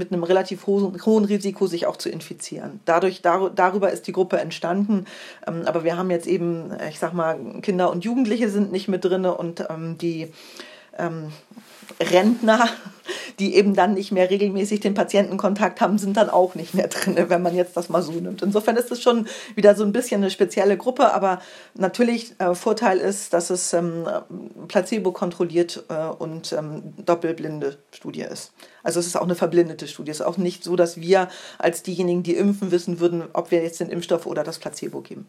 [0.00, 2.80] mit einem relativ hohen, hohen Risiko, sich auch zu infizieren.
[2.86, 5.04] Dadurch, dar, darüber ist die Gruppe entstanden.
[5.46, 9.04] Ähm, aber wir haben jetzt eben, ich sag mal, Kinder und Jugendliche sind nicht mit
[9.04, 10.32] drin und ähm, die
[10.98, 11.30] ähm,
[11.98, 12.68] Rentner,
[13.38, 17.16] die eben dann nicht mehr regelmäßig den Patientenkontakt haben, sind dann auch nicht mehr drin,
[17.28, 18.42] wenn man jetzt das mal so nimmt.
[18.42, 21.40] Insofern ist es schon wieder so ein bisschen eine spezielle Gruppe, aber
[21.74, 24.06] natürlich äh, Vorteil ist, dass es ähm,
[24.68, 28.52] placebo kontrolliert äh, und ähm, doppelblinde Studie ist.
[28.82, 30.10] Also es ist auch eine verblindete Studie.
[30.10, 33.62] Es ist auch nicht so, dass wir als diejenigen, die impfen, wissen würden, ob wir
[33.62, 35.26] jetzt den Impfstoff oder das Placebo geben.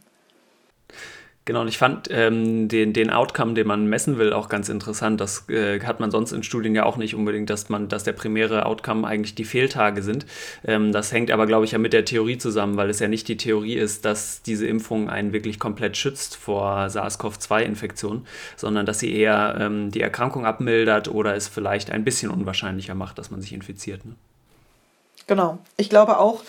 [1.45, 5.19] Genau, und ich fand ähm, den, den Outcome, den man messen will, auch ganz interessant.
[5.19, 8.11] Das äh, hat man sonst in Studien ja auch nicht unbedingt, dass man, dass der
[8.11, 10.27] primäre Outcome eigentlich die Fehltage sind.
[10.63, 13.27] Ähm, das hängt aber, glaube ich, ja mit der Theorie zusammen, weil es ja nicht
[13.27, 19.11] die Theorie ist, dass diese Impfung einen wirklich komplett schützt vor SARS-CoV-2-Infektionen, sondern dass sie
[19.11, 23.53] eher ähm, die Erkrankung abmildert oder es vielleicht ein bisschen unwahrscheinlicher macht, dass man sich
[23.53, 24.05] infiziert.
[24.05, 24.13] Ne?
[25.25, 25.59] Genau.
[25.77, 26.43] Ich glaube auch,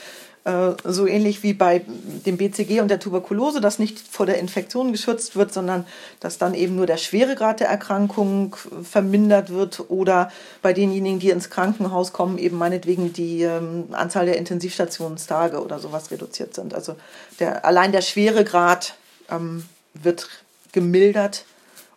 [0.44, 1.82] so ähnlich wie bei
[2.26, 5.84] dem BCG und der Tuberkulose, dass nicht vor der Infektion geschützt wird, sondern
[6.18, 11.48] dass dann eben nur der Schweregrad der Erkrankung vermindert wird oder bei denjenigen, die ins
[11.48, 16.74] Krankenhaus kommen, eben meinetwegen die ähm, Anzahl der Intensivstationstage oder sowas reduziert sind.
[16.74, 16.96] Also
[17.38, 18.96] der, allein der Schweregrad
[19.30, 20.28] ähm, wird
[20.72, 21.44] gemildert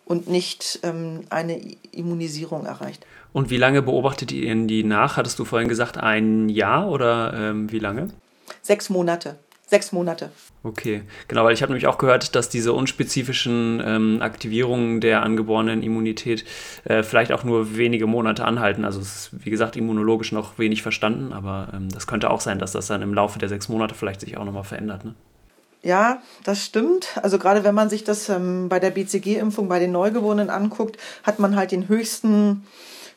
[0.04, 3.04] und nicht ähm, eine Immunisierung erreicht.
[3.32, 5.16] Und wie lange beobachtet ihr die nach?
[5.16, 8.10] Hattest du vorhin gesagt, ein Jahr oder ähm, wie lange?
[8.62, 9.38] Sechs Monate.
[9.68, 10.30] Sechs Monate.
[10.62, 15.82] Okay, genau, weil ich habe nämlich auch gehört, dass diese unspezifischen ähm, Aktivierungen der angeborenen
[15.82, 16.44] Immunität
[16.84, 18.84] äh, vielleicht auch nur wenige Monate anhalten.
[18.84, 22.60] Also es ist, wie gesagt, immunologisch noch wenig verstanden, aber ähm, das könnte auch sein,
[22.60, 25.04] dass das dann im Laufe der sechs Monate vielleicht sich auch nochmal verändert.
[25.04, 25.14] Ne?
[25.82, 27.08] Ja, das stimmt.
[27.22, 31.40] Also gerade wenn man sich das ähm, bei der BCG-Impfung bei den Neugeborenen anguckt, hat
[31.40, 32.64] man halt den höchsten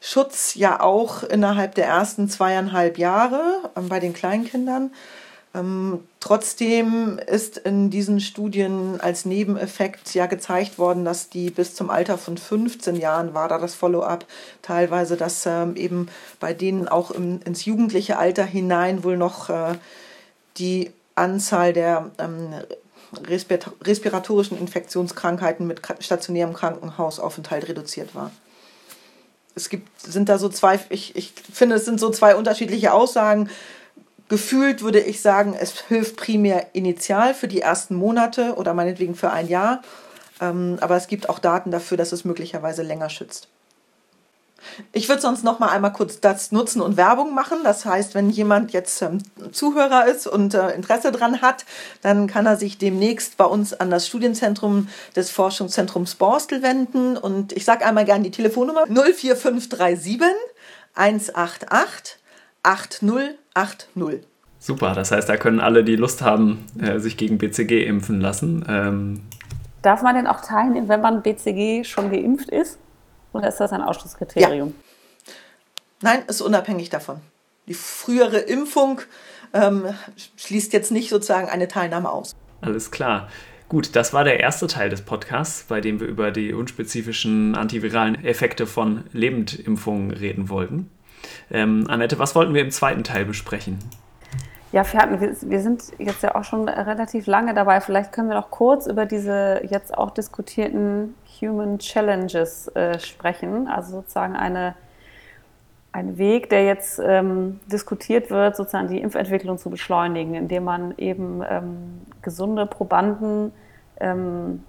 [0.01, 4.91] Schutz ja auch innerhalb der ersten zweieinhalb Jahre ähm, bei den Kleinkindern.
[5.55, 11.89] Ähm, trotzdem ist in diesen Studien als Nebeneffekt ja gezeigt worden, dass die bis zum
[11.89, 14.25] Alter von 15 Jahren war da das Follow-up
[14.62, 16.07] teilweise, dass ähm, eben
[16.39, 19.73] bei denen auch im, ins jugendliche Alter hinein wohl noch äh,
[20.57, 22.53] die Anzahl der ähm,
[23.81, 28.31] respiratorischen Infektionskrankheiten mit stationärem Krankenhausaufenthalt reduziert war.
[29.59, 33.49] Es gibt, sind da so zwei, ich, ich finde, es sind so zwei unterschiedliche Aussagen.
[34.29, 39.31] Gefühlt würde ich sagen, es hilft primär initial für die ersten Monate oder meinetwegen für
[39.31, 39.81] ein Jahr.
[40.39, 43.49] Ähm, aber es gibt auch Daten dafür, dass es möglicherweise länger schützt.
[44.91, 47.59] Ich würde sonst noch mal einmal kurz das nutzen und Werbung machen.
[47.63, 49.19] Das heißt, wenn jemand jetzt ähm,
[49.51, 51.65] Zuhörer ist und äh, Interesse dran hat,
[52.01, 57.17] dann kann er sich demnächst bei uns an das Studienzentrum des Forschungszentrums Borstel wenden.
[57.17, 60.21] Und ich sage einmal gerne die Telefonnummer 04537
[60.95, 62.17] 188
[62.63, 64.21] 8080.
[64.61, 68.65] Super, das heißt, da können alle, die Lust haben, äh, sich gegen BCG impfen lassen.
[68.67, 69.21] Ähm
[69.81, 72.77] Darf man denn auch teilnehmen, wenn man BCG schon geimpft ist?
[73.33, 74.69] Oder ist das ein Ausschlusskriterium?
[74.69, 75.33] Ja.
[76.01, 77.21] Nein, ist unabhängig davon.
[77.67, 79.01] Die frühere Impfung
[79.53, 79.85] ähm,
[80.37, 82.35] schließt jetzt nicht sozusagen eine Teilnahme aus.
[82.61, 83.29] Alles klar.
[83.67, 88.23] Gut, das war der erste Teil des Podcasts, bei dem wir über die unspezifischen antiviralen
[88.25, 90.89] Effekte von Lebendimpfungen reden wollten.
[91.51, 93.77] Ähm, Annette, was wollten wir im zweiten Teil besprechen?
[94.71, 94.84] Ja,
[95.19, 97.82] wir, wir, sind jetzt ja auch schon relativ lange dabei.
[97.82, 103.67] Vielleicht können wir noch kurz über diese jetzt auch diskutierten Human Challenges äh, sprechen.
[103.67, 104.75] Also sozusagen eine,
[105.91, 111.41] ein Weg, der jetzt ähm, diskutiert wird, sozusagen die Impfentwicklung zu beschleunigen, indem man eben
[111.49, 113.51] ähm, gesunde Probanden
[113.99, 114.63] ähm,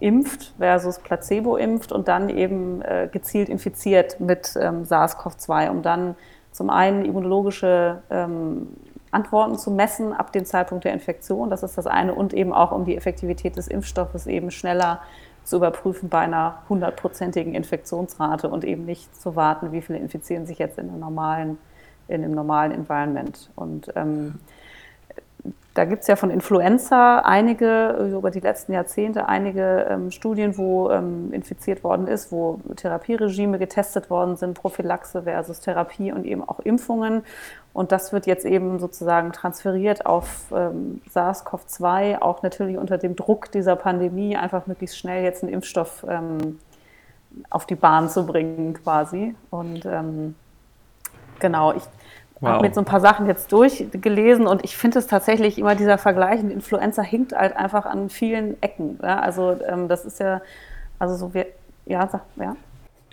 [0.00, 6.16] impft versus Placebo impft und dann eben äh, gezielt infiziert mit ähm, SARS-CoV-2, um dann
[6.50, 8.68] zum einen immunologische ähm,
[9.14, 12.72] Antworten zu messen ab dem Zeitpunkt der Infektion, das ist das eine, und eben auch
[12.72, 15.00] um die Effektivität des Impfstoffes eben schneller
[15.44, 20.58] zu überprüfen bei einer hundertprozentigen Infektionsrate und eben nicht zu warten, wie viele infizieren sich
[20.58, 21.58] jetzt in, normalen,
[22.08, 23.50] in dem normalen Environment.
[23.54, 24.40] Und ähm,
[25.74, 30.88] da gibt es ja von Influenza einige, über die letzten Jahrzehnte, einige ähm, Studien, wo
[30.90, 36.60] ähm, infiziert worden ist, wo Therapieregime getestet worden sind, Prophylaxe versus Therapie und eben auch
[36.60, 37.24] Impfungen.
[37.72, 43.50] Und das wird jetzt eben sozusagen transferiert auf ähm, SARS-CoV-2, auch natürlich unter dem Druck
[43.50, 46.60] dieser Pandemie, einfach möglichst schnell jetzt einen Impfstoff ähm,
[47.50, 49.34] auf die Bahn zu bringen quasi.
[49.50, 50.36] Und ähm,
[51.40, 51.82] genau, ich
[52.40, 52.50] Wow.
[52.50, 55.98] habe mir so ein paar Sachen jetzt durchgelesen und ich finde es tatsächlich immer dieser
[55.98, 58.98] Vergleich mit Influenza hinkt halt einfach an vielen Ecken.
[59.02, 59.20] Ja?
[59.20, 60.42] Also ähm, das ist ja,
[60.98, 61.46] also so wie,
[61.86, 62.56] ja, sag, ja.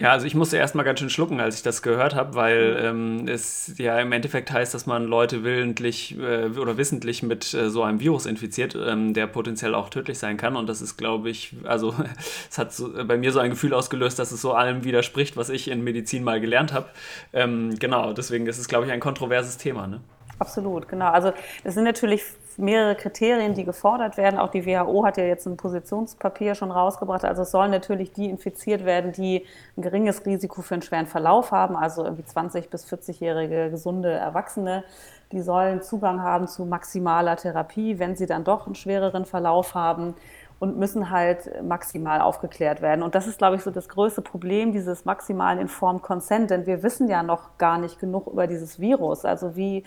[0.01, 3.27] Ja, also ich musste erstmal ganz schön schlucken, als ich das gehört habe, weil ähm,
[3.27, 7.83] es ja im Endeffekt heißt, dass man Leute willentlich äh, oder wissentlich mit äh, so
[7.83, 10.55] einem Virus infiziert, ähm, der potenziell auch tödlich sein kann.
[10.55, 11.93] Und das ist, glaube ich, also
[12.49, 15.49] es hat so, bei mir so ein Gefühl ausgelöst, dass es so allem widerspricht, was
[15.49, 16.89] ich in Medizin mal gelernt habe.
[17.31, 19.85] Ähm, genau, deswegen ist es, glaube ich, ein kontroverses Thema.
[19.85, 20.01] Ne?
[20.39, 21.11] Absolut, genau.
[21.11, 21.31] Also
[21.63, 22.23] es sind natürlich
[22.61, 24.39] mehrere Kriterien, die gefordert werden.
[24.39, 27.25] Auch die WHO hat ja jetzt ein Positionspapier schon rausgebracht.
[27.25, 29.45] Also es sollen natürlich die infiziert werden, die
[29.77, 34.83] ein geringes Risiko für einen schweren Verlauf haben, also irgendwie 20 bis 40-jährige gesunde Erwachsene.
[35.31, 40.15] Die sollen Zugang haben zu maximaler Therapie, wenn sie dann doch einen schwereren Verlauf haben
[40.61, 43.01] und müssen halt maximal aufgeklärt werden.
[43.01, 46.83] Und das ist, glaube ich, so das größte Problem, dieses maximalen Informed Consent, denn wir
[46.83, 49.25] wissen ja noch gar nicht genug über dieses Virus.
[49.25, 49.83] Also wie,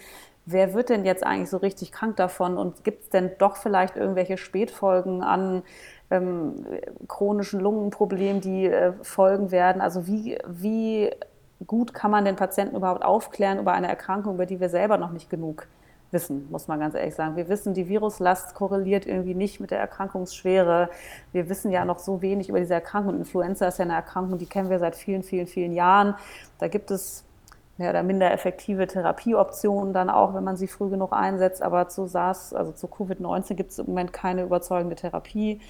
[0.47, 3.97] wer wird denn jetzt eigentlich so richtig krank davon und gibt es denn doch vielleicht
[3.97, 5.63] irgendwelche Spätfolgen an
[6.11, 6.67] ähm,
[7.07, 9.81] chronischen Lungenproblemen, die äh, folgen werden?
[9.81, 11.13] Also wie, wie
[11.69, 15.13] gut kann man den Patienten überhaupt aufklären über eine Erkrankung, über die wir selber noch
[15.13, 15.69] nicht genug
[16.15, 17.37] wissen, muss man ganz ehrlich sagen.
[17.37, 20.89] Wir wissen, die Viruslast korreliert irgendwie nicht mit der Erkrankungsschwere.
[21.33, 23.17] Wir wissen ja noch so wenig über diese Erkrankung.
[23.17, 26.15] Influenza ist ja eine Erkrankung, die kennen wir seit vielen, vielen, vielen Jahren.
[26.59, 27.25] Da gibt es
[27.77, 31.63] mehr oder minder effektive Therapieoptionen dann auch, wenn man sie früh genug einsetzt.
[31.63, 35.61] Aber zu SARS, also zu Covid-19 gibt es im Moment keine überzeugende Therapie.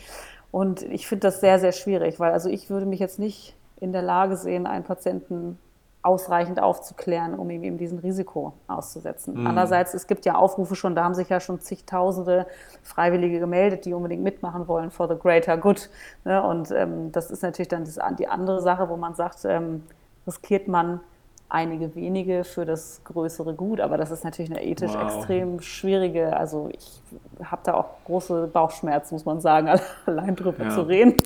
[0.51, 3.93] Und ich finde das sehr, sehr schwierig, weil also ich würde mich jetzt nicht in
[3.93, 5.59] der Lage sehen, einen Patienten
[6.05, 9.41] ausreichend aufzuklären, um ihm eben diesen Risiko auszusetzen.
[9.41, 9.47] Mhm.
[9.47, 12.47] Andererseits, es gibt ja Aufrufe schon, da haben sich ja schon zigtausende
[12.83, 15.89] Freiwillige gemeldet, die unbedingt mitmachen wollen for the greater good.
[16.25, 16.43] Ne?
[16.43, 17.87] Und ähm, das ist natürlich dann
[18.19, 19.83] die andere Sache, wo man sagt, ähm,
[20.27, 21.01] riskiert man
[21.49, 23.81] einige wenige für das größere Gut.
[23.81, 25.05] Aber das ist natürlich eine ethisch wow.
[25.05, 27.01] extrem schwierige, also ich
[27.43, 29.71] habe da auch große Bauchschmerzen, muss man sagen,
[30.07, 30.71] allein drüber ja.
[30.71, 31.17] zu reden.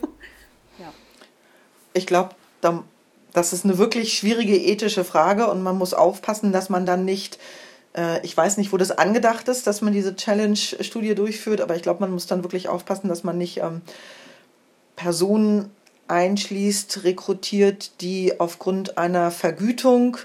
[0.78, 0.86] ja.
[1.94, 2.30] Ich glaube,
[3.38, 7.38] das ist eine wirklich schwierige ethische Frage und man muss aufpassen, dass man dann nicht
[7.94, 11.82] äh, ich weiß nicht, wo das angedacht ist, dass man diese Challenge-Studie durchführt, aber ich
[11.82, 13.82] glaube, man muss dann wirklich aufpassen, dass man nicht ähm,
[14.96, 15.70] Personen
[16.08, 20.16] einschließt, rekrutiert, die aufgrund einer Vergütung,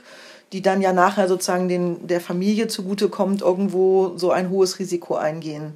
[0.54, 5.76] die dann ja nachher sozusagen den, der Familie zugutekommt, irgendwo so ein hohes Risiko eingehen.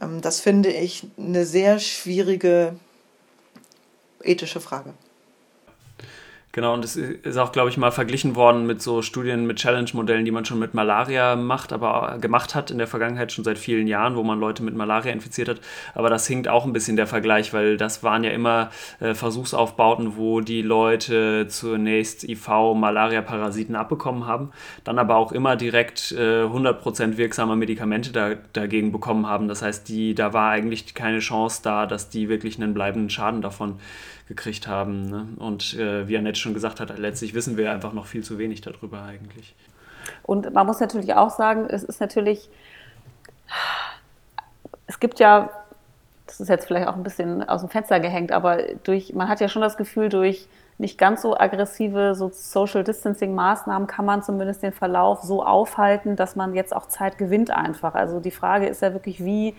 [0.00, 2.74] Ähm, das finde ich eine sehr schwierige
[4.22, 4.94] ethische Frage.
[6.54, 10.24] Genau, und es ist auch, glaube ich, mal verglichen worden mit so Studien mit Challenge-Modellen,
[10.24, 13.88] die man schon mit Malaria macht, aber gemacht hat in der Vergangenheit schon seit vielen
[13.88, 15.60] Jahren, wo man Leute mit Malaria infiziert hat.
[15.94, 20.16] Aber das hinkt auch ein bisschen der Vergleich, weil das waren ja immer äh, Versuchsaufbauten,
[20.16, 24.52] wo die Leute zunächst IV-Malaria-Parasiten abbekommen haben,
[24.84, 29.48] dann aber auch immer direkt äh, 100% wirksame Medikamente da, dagegen bekommen haben.
[29.48, 33.42] Das heißt, die, da war eigentlich keine Chance da, dass die wirklich einen bleibenden Schaden
[33.42, 33.80] davon
[34.28, 35.10] gekriegt haben.
[35.10, 35.28] Ne?
[35.36, 38.60] Und äh, wie Annette schon gesagt hat, letztlich wissen wir einfach noch viel zu wenig
[38.60, 39.54] darüber eigentlich.
[40.22, 42.48] Und man muss natürlich auch sagen, es ist natürlich,
[44.86, 45.50] es gibt ja,
[46.26, 49.40] das ist jetzt vielleicht auch ein bisschen aus dem Fenster gehängt, aber durch, man hat
[49.40, 54.22] ja schon das Gefühl, durch nicht ganz so aggressive so Social Distancing Maßnahmen kann man
[54.22, 57.94] zumindest den Verlauf so aufhalten, dass man jetzt auch Zeit gewinnt einfach.
[57.94, 59.54] Also die Frage ist ja wirklich, wie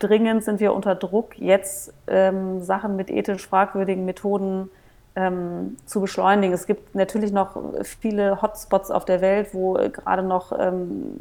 [0.00, 4.70] dringend sind wir unter Druck, jetzt ähm, Sachen mit ethisch fragwürdigen Methoden
[5.16, 6.54] ähm, zu beschleunigen.
[6.54, 11.20] Es gibt natürlich noch viele Hotspots auf der Welt, wo gerade noch ähm,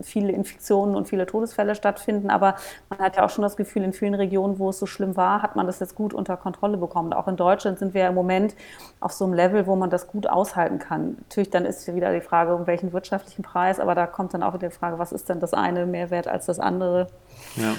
[0.00, 2.30] viele Infektionen und viele Todesfälle stattfinden.
[2.30, 2.54] Aber
[2.90, 5.42] man hat ja auch schon das Gefühl, in vielen Regionen, wo es so schlimm war,
[5.42, 7.12] hat man das jetzt gut unter Kontrolle bekommen.
[7.12, 8.54] Auch in Deutschland sind wir im Moment
[9.00, 11.16] auf so einem Level, wo man das gut aushalten kann.
[11.28, 14.54] Natürlich dann ist wieder die Frage, um welchen wirtschaftlichen Preis, aber da kommt dann auch
[14.54, 17.08] wieder die Frage, was ist denn das eine mehr wert als das andere?
[17.56, 17.74] Ja.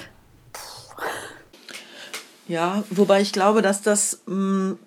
[2.50, 4.78] Ja, wobei ich glaube, dass das mh, mm,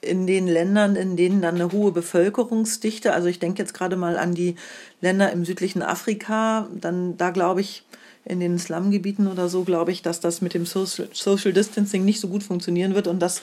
[0.00, 4.18] in den Ländern, in denen dann eine hohe Bevölkerungsdichte, also ich denke jetzt gerade mal
[4.18, 4.56] an die
[5.00, 7.84] Länder im südlichen Afrika, dann da glaube ich,
[8.24, 12.18] in den Slumgebieten oder so, glaube ich, dass das mit dem Social, Social Distancing nicht
[12.18, 13.42] so gut funktionieren wird und dass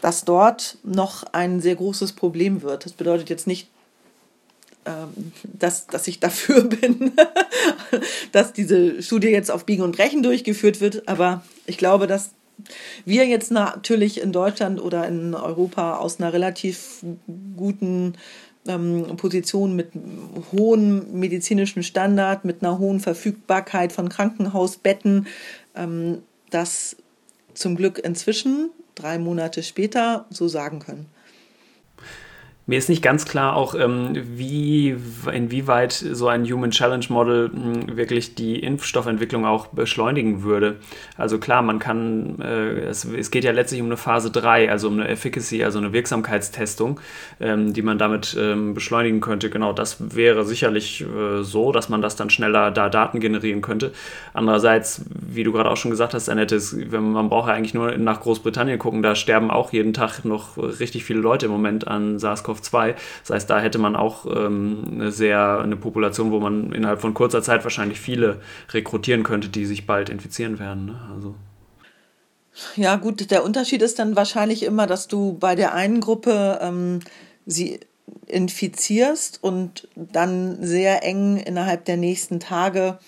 [0.00, 2.86] das dort noch ein sehr großes Problem wird.
[2.86, 3.68] Das bedeutet jetzt nicht,
[4.86, 7.12] ähm, dass, dass ich dafür bin,
[8.32, 11.06] dass diese Studie jetzt auf Biegen und Brechen durchgeführt wird.
[11.06, 12.30] Aber ich glaube, dass
[13.04, 17.04] wir jetzt natürlich in Deutschland oder in Europa aus einer relativ
[17.56, 18.14] guten
[18.66, 19.90] ähm, Position mit
[20.52, 25.26] hohem medizinischen Standard, mit einer hohen Verfügbarkeit von Krankenhausbetten,
[25.74, 26.18] ähm,
[26.50, 26.96] das
[27.54, 31.06] zum Glück inzwischen, drei Monate später, so sagen können.
[32.70, 34.96] Mir ist nicht ganz klar auch, ähm, wie,
[35.32, 40.76] inwieweit so ein Human Challenge Model hm, wirklich die Impfstoffentwicklung auch beschleunigen würde.
[41.16, 45.00] Also klar, man kann, äh, es, geht ja letztlich um eine Phase 3, also um
[45.00, 47.00] eine Efficacy, also eine Wirksamkeitstestung,
[47.40, 49.50] ähm, die man damit ähm, beschleunigen könnte.
[49.50, 53.90] Genau, das wäre sicherlich äh, so, dass man das dann schneller da Daten generieren könnte.
[54.32, 56.60] Andererseits, wie du gerade auch schon gesagt hast, Annette,
[57.00, 61.02] man braucht ja eigentlich nur nach Großbritannien gucken, da sterben auch jeden Tag noch richtig
[61.02, 62.20] viele Leute im Moment an
[62.62, 62.94] SARS-CoV SARS-CoV-2.
[63.22, 67.14] Das heißt, da hätte man auch ähm, eine sehr eine Population, wo man innerhalb von
[67.14, 68.40] kurzer Zeit wahrscheinlich viele
[68.72, 70.86] rekrutieren könnte, die sich bald infizieren werden.
[70.86, 71.00] Ne?
[71.14, 71.34] Also.
[72.76, 77.00] Ja, gut, der Unterschied ist dann wahrscheinlich immer, dass du bei der einen Gruppe ähm,
[77.46, 77.80] sie
[78.26, 82.98] infizierst und dann sehr eng innerhalb der nächsten Tage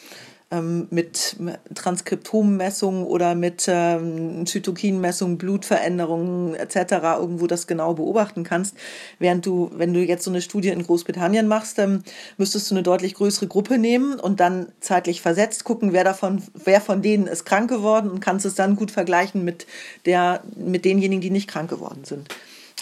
[0.52, 1.36] ähm, mit
[1.74, 6.76] Transkriptommessungen oder mit ähm, Zytokinmessungen, Blutveränderungen etc.
[7.18, 8.76] irgendwo das genau beobachten kannst.
[9.18, 12.02] Während du, wenn du jetzt so eine Studie in Großbritannien machst, ähm,
[12.36, 16.80] müsstest du eine deutlich größere Gruppe nehmen und dann zeitlich versetzt gucken, wer davon, wer
[16.80, 19.66] von denen ist krank geworden und kannst es dann gut vergleichen mit
[20.04, 22.28] der, mit denjenigen, die nicht krank geworden sind.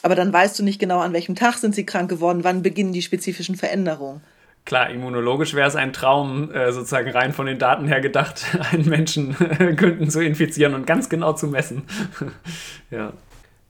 [0.02, 2.92] Aber dann weißt du nicht genau, an welchem Tag sind sie krank geworden, wann beginnen
[2.92, 4.22] die spezifischen Veränderungen.
[4.64, 8.88] Klar, immunologisch wäre es ein Traum, äh, sozusagen rein von den Daten her gedacht, einen
[8.88, 11.84] Menschen äh, könnten zu infizieren und ganz genau zu messen.
[12.90, 13.12] ja.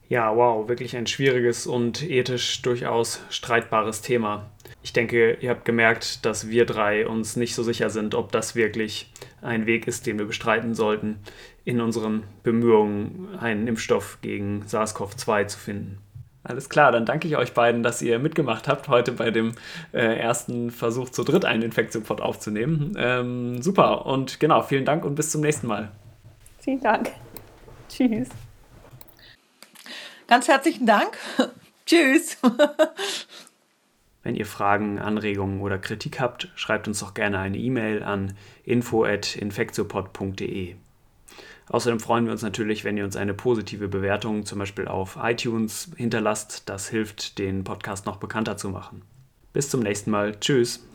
[0.09, 4.51] Ja, wow, wirklich ein schwieriges und ethisch durchaus streitbares Thema.
[4.83, 8.53] Ich denke, ihr habt gemerkt, dass wir drei uns nicht so sicher sind, ob das
[8.53, 9.09] wirklich
[9.41, 11.19] ein Weg ist, den wir bestreiten sollten,
[11.63, 15.99] in unseren Bemühungen, einen Impfstoff gegen SARS-CoV-2 zu finden.
[16.43, 19.51] Alles klar, dann danke ich euch beiden, dass ihr mitgemacht habt, heute bei dem
[19.93, 22.95] äh, ersten Versuch zu dritt einen Infektionspot aufzunehmen.
[22.97, 25.91] Ähm, super und genau, vielen Dank und bis zum nächsten Mal.
[26.59, 27.11] Vielen Dank.
[27.89, 28.29] Tschüss.
[30.27, 31.15] Ganz herzlichen Dank.
[31.85, 32.39] Tschüss.
[34.23, 38.33] Wenn ihr Fragen, Anregungen oder Kritik habt, schreibt uns doch gerne eine E-Mail an
[38.63, 40.75] info@infektiopod.de.
[41.71, 45.89] Außerdem freuen wir uns natürlich, wenn ihr uns eine positive Bewertung zum Beispiel auf iTunes
[45.95, 46.67] hinterlasst.
[46.67, 49.03] Das hilft, den Podcast noch bekannter zu machen.
[49.53, 50.37] Bis zum nächsten Mal.
[50.41, 50.85] Tschüss.